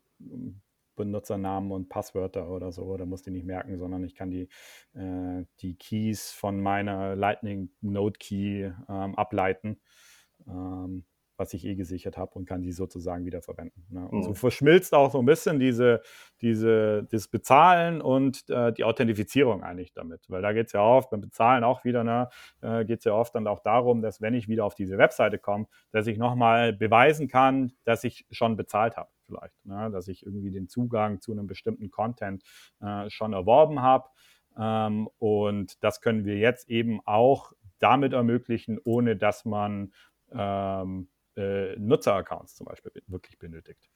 [0.97, 4.49] Benutzernamen und Passwörter oder so, da muss die nicht merken, sondern ich kann die,
[4.93, 9.79] äh, die Keys von meiner Lightning Node Key ähm, ableiten,
[10.47, 11.05] ähm,
[11.37, 13.85] was ich eh gesichert habe und kann die sozusagen wieder verwenden.
[13.89, 14.07] Ne?
[14.07, 14.23] Und mhm.
[14.23, 16.01] so verschmilzt auch so ein bisschen diese,
[16.41, 21.09] diese, das Bezahlen und äh, die Authentifizierung eigentlich damit, weil da geht es ja oft
[21.09, 22.29] beim Bezahlen auch wieder, ne,
[22.61, 25.37] äh, geht es ja oft dann auch darum, dass wenn ich wieder auf diese Webseite
[25.37, 29.91] komme, dass ich nochmal beweisen kann, dass ich schon bezahlt habe vielleicht, ne?
[29.91, 32.43] dass ich irgendwie den Zugang zu einem bestimmten Content
[32.81, 34.09] äh, schon erworben habe.
[34.57, 39.93] Ähm, und das können wir jetzt eben auch damit ermöglichen, ohne dass man
[40.31, 43.89] ähm, äh, Nutzeraccounts zum Beispiel wirklich benötigt.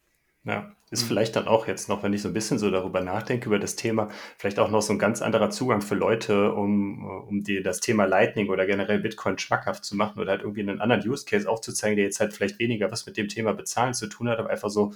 [0.44, 3.46] Ja, ist vielleicht dann auch jetzt noch, wenn ich so ein bisschen so darüber nachdenke,
[3.46, 7.44] über das Thema, vielleicht auch noch so ein ganz anderer Zugang für Leute, um, um
[7.44, 11.08] dir das Thema Lightning oder generell Bitcoin schmackhaft zu machen oder halt irgendwie einen anderen
[11.08, 14.30] Use Case aufzuzeigen, der jetzt halt vielleicht weniger was mit dem Thema Bezahlen zu tun
[14.30, 14.94] hat, aber einfach so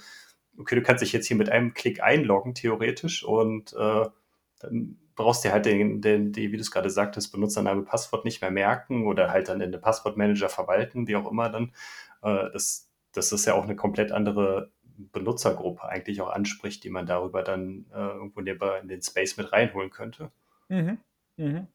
[0.58, 4.06] okay, du kannst dich jetzt hier mit einem Klick einloggen, theoretisch, und äh,
[4.60, 8.41] dann brauchst du halt den, den, die, wie du es gerade sagtest, Benutzername, Passwort nicht
[8.41, 11.72] mehr merken oder halt dann in den Passwortmanager verwalten, wie auch immer dann.
[12.26, 17.05] Äh, das, das ist ja auch eine komplett andere Benutzergruppe eigentlich auch anspricht, die man
[17.05, 20.32] darüber dann äh, irgendwo in den Space mit reinholen könnte.
[20.69, 20.97] Mhm.
[21.38, 21.67] Mhm.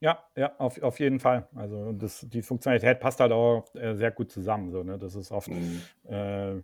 [0.00, 1.48] Ja, ja, auf, auf jeden Fall.
[1.54, 4.70] Also das, die Funktionalität passt halt auch äh, sehr gut zusammen.
[4.70, 4.98] So, ne?
[4.98, 5.80] Das ist oft mhm.
[6.04, 6.56] äh,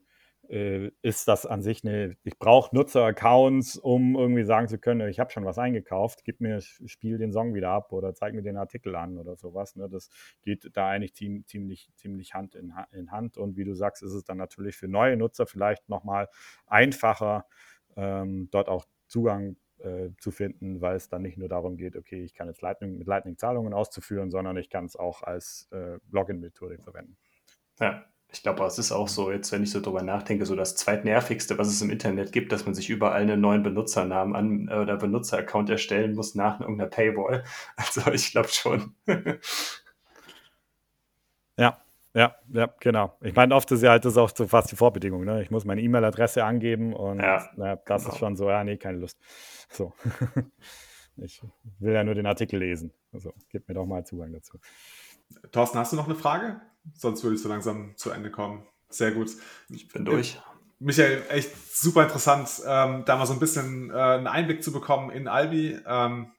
[0.51, 5.31] ist das an sich eine, ich brauche Nutzer-Accounts, um irgendwie sagen zu können, ich habe
[5.31, 8.97] schon was eingekauft, gib mir, spiel den Song wieder ab oder zeig mir den Artikel
[8.97, 9.77] an oder sowas.
[9.77, 9.89] Ne?
[9.89, 10.11] Das
[10.43, 13.39] geht da eigentlich ziemlich, ziemlich Hand in, in Hand.
[13.39, 16.29] Und wie du sagst, ist es dann natürlich für neue Nutzer vielleicht nochmal
[16.67, 17.47] einfacher,
[17.95, 22.25] ähm, dort auch Zugang äh, zu finden, weil es dann nicht nur darum geht, okay,
[22.25, 25.99] ich kann jetzt Lightning, mit Lightning Zahlungen auszuführen, sondern ich kann es auch als äh,
[26.11, 27.17] Login-Methode verwenden.
[27.79, 30.77] Ja, ich glaube, es ist auch so, jetzt, wenn ich so drüber nachdenke, so das
[30.77, 34.75] zweitnervigste, was es im Internet gibt, dass man sich überall einen neuen Benutzernamen an äh,
[34.81, 37.45] oder Benutzeraccount erstellen muss nach irgendeiner Paywall.
[37.77, 38.95] Also ich glaube schon.
[41.57, 41.83] ja,
[42.15, 43.17] ja, ja, genau.
[43.21, 45.25] Ich meine, oft ist ja halt das auch so fast die Vorbedingung.
[45.25, 45.43] Ne?
[45.43, 48.13] Ich muss meine E-Mail-Adresse angeben und ja, na, das genau.
[48.13, 49.19] ist schon so, ja, nee, keine Lust.
[49.73, 49.93] So.
[51.17, 51.41] ich
[51.79, 52.93] will ja nur den Artikel lesen.
[53.13, 54.59] Also gib mir doch mal Zugang dazu.
[55.53, 56.61] Thorsten, hast du noch eine Frage?
[56.95, 58.67] Sonst würde ich so langsam zu Ende kommen.
[58.89, 59.31] Sehr gut.
[59.69, 60.39] Ich bin durch.
[60.83, 65.11] Michael, echt super interessant, ähm, da mal so ein bisschen äh, einen Einblick zu bekommen
[65.11, 65.79] in Albi.
[65.87, 66.33] Ähm,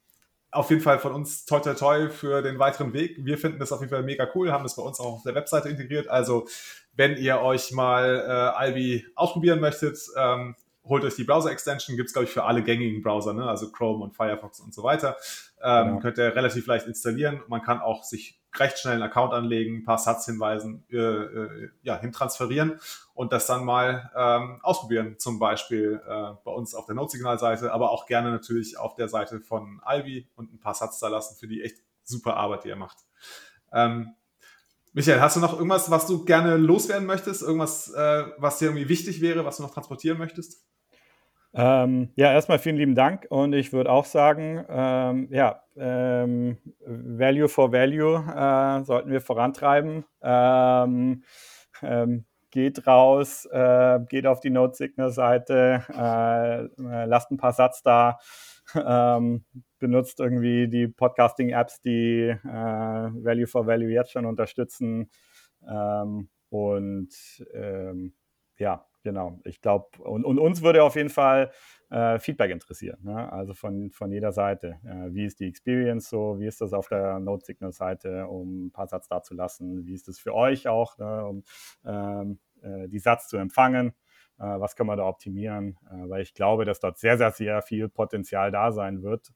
[0.49, 3.17] auf jeden Fall von uns toi toi toi für den weiteren Weg.
[3.23, 5.35] Wir finden das auf jeden Fall mega cool, haben das bei uns auch auf der
[5.35, 6.09] Webseite integriert.
[6.09, 6.47] Also,
[6.93, 12.13] wenn ihr euch mal äh, Albi ausprobieren möchtet, ähm, holt euch die Browser-Extension, gibt es,
[12.13, 13.47] glaube ich, für alle gängigen Browser, ne?
[13.47, 15.15] also Chrome und Firefox und so weiter.
[15.61, 15.99] Ähm, genau.
[15.99, 17.41] Könnt ihr relativ leicht installieren.
[17.47, 21.99] Man kann auch sich recht schnell einen Account anlegen, ein paar Satzhinweisen äh, äh, ja,
[21.99, 22.79] hintransferieren
[23.13, 27.91] und das dann mal ähm, ausprobieren, zum Beispiel äh, bei uns auf der Notsignal-Seite, aber
[27.91, 31.47] auch gerne natürlich auf der Seite von Albi und ein paar Satz da lassen für
[31.47, 32.97] die echt super Arbeit, die ihr macht.
[33.71, 34.15] Ähm,
[34.93, 37.41] Michael, hast du noch irgendwas, was du gerne loswerden möchtest?
[37.41, 40.65] Irgendwas, äh, was dir irgendwie wichtig wäre, was du noch transportieren möchtest?
[41.53, 47.49] Ähm, ja, erstmal vielen lieben Dank und ich würde auch sagen, ähm, ja, ähm, Value
[47.49, 50.05] for Value äh, sollten wir vorantreiben.
[50.21, 51.23] Ähm,
[51.81, 58.19] ähm, geht raus, äh, geht auf die Node-Signal-Seite, äh, lasst ein paar Satz da
[58.75, 59.45] ähm,
[59.79, 65.09] benutzt irgendwie die Podcasting-Apps, die äh, Value for Value jetzt schon unterstützen.
[65.67, 67.09] Ähm, und
[67.53, 68.13] ähm,
[68.57, 69.39] ja, genau.
[69.43, 71.51] Ich glaube, und, und, uns würde auf jeden Fall
[71.89, 72.99] äh, Feedback interessieren.
[73.03, 73.31] Ne?
[73.31, 74.79] Also von, von jeder Seite.
[74.85, 76.39] Äh, wie ist die Experience so?
[76.39, 79.85] Wie ist das auf der Node-Signal-Seite, um ein paar Satz dazulassen?
[79.85, 81.25] Wie ist das für euch auch, ne?
[81.25, 81.43] um
[81.85, 83.93] ähm, äh, die Satz zu empfangen?
[84.41, 85.77] Äh, was können wir da optimieren?
[85.89, 89.31] Äh, weil ich glaube, dass dort sehr, sehr, sehr viel Potenzial da sein wird.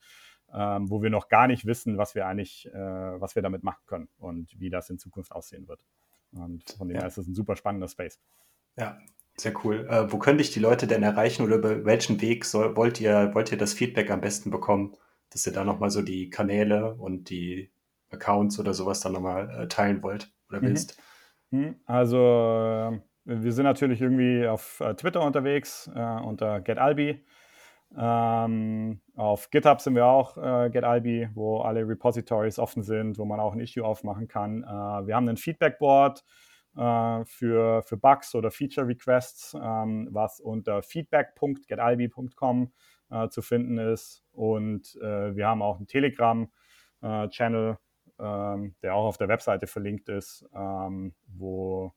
[0.54, 3.84] Ähm, wo wir noch gar nicht wissen, was wir eigentlich, äh, was wir damit machen
[3.88, 5.84] können und wie das in Zukunft aussehen wird.
[6.32, 8.20] Und von dem her ist es ein super spannender Space.
[8.78, 8.98] Ja,
[9.38, 9.88] sehr cool.
[9.90, 13.34] Äh, wo könnte ich die Leute denn erreichen oder über welchen Weg soll, wollt, ihr,
[13.34, 14.96] wollt ihr das Feedback am besten bekommen,
[15.32, 17.72] dass ihr da nochmal so die Kanäle und die
[18.12, 20.68] Accounts oder sowas dann nochmal äh, teilen wollt oder mhm.
[20.68, 21.02] willst?
[21.52, 21.76] Mhm.
[21.86, 27.26] Also äh, wir sind natürlich irgendwie auf äh, Twitter unterwegs äh, unter GetAlbi.
[27.98, 33.40] Ähm, auf GitHub sind wir auch äh, GetAlbi, wo alle Repositories offen sind, wo man
[33.40, 34.64] auch ein Issue aufmachen kann.
[34.64, 36.24] Äh, wir haben ein Feedbackboard
[36.76, 42.74] äh, für, für Bugs oder Feature Requests, ähm, was unter feedback.getalbi.com
[43.12, 44.24] äh, zu finden ist.
[44.34, 47.78] Und äh, wir haben auch einen Telegram-Channel,
[48.20, 51.94] ähm, der auch auf der Webseite verlinkt ist, ähm, wo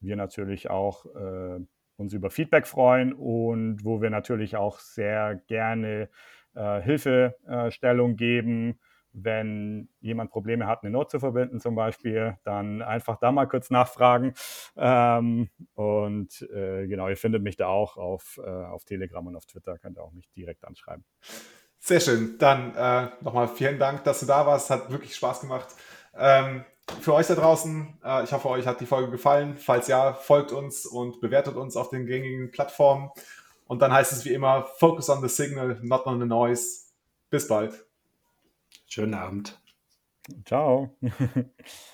[0.00, 1.60] wir natürlich auch äh,
[1.96, 6.08] uns über Feedback freuen und wo wir natürlich auch sehr gerne
[6.54, 8.78] äh, Hilfestellung geben
[9.16, 13.70] wenn jemand Probleme hat, eine Note zu verbinden zum Beispiel, dann einfach da mal kurz
[13.70, 14.34] nachfragen.
[14.76, 19.46] Ähm, und äh, genau, ihr findet mich da auch auf, äh, auf Telegram und auf
[19.46, 21.04] Twitter, könnt ihr auch mich direkt anschreiben.
[21.78, 22.36] Sehr schön.
[22.38, 24.70] Dann äh, nochmal vielen Dank, dass du da warst.
[24.70, 25.68] Hat wirklich Spaß gemacht.
[26.14, 26.64] Ähm,
[27.00, 29.56] für euch da draußen, äh, ich hoffe, euch hat die Folge gefallen.
[29.56, 33.10] Falls ja, folgt uns und bewertet uns auf den gängigen Plattformen.
[33.66, 36.86] Und dann heißt es wie immer, focus on the signal, not on the noise.
[37.30, 37.84] Bis bald.
[38.86, 39.60] Schönen Abend.
[40.44, 40.96] Ciao.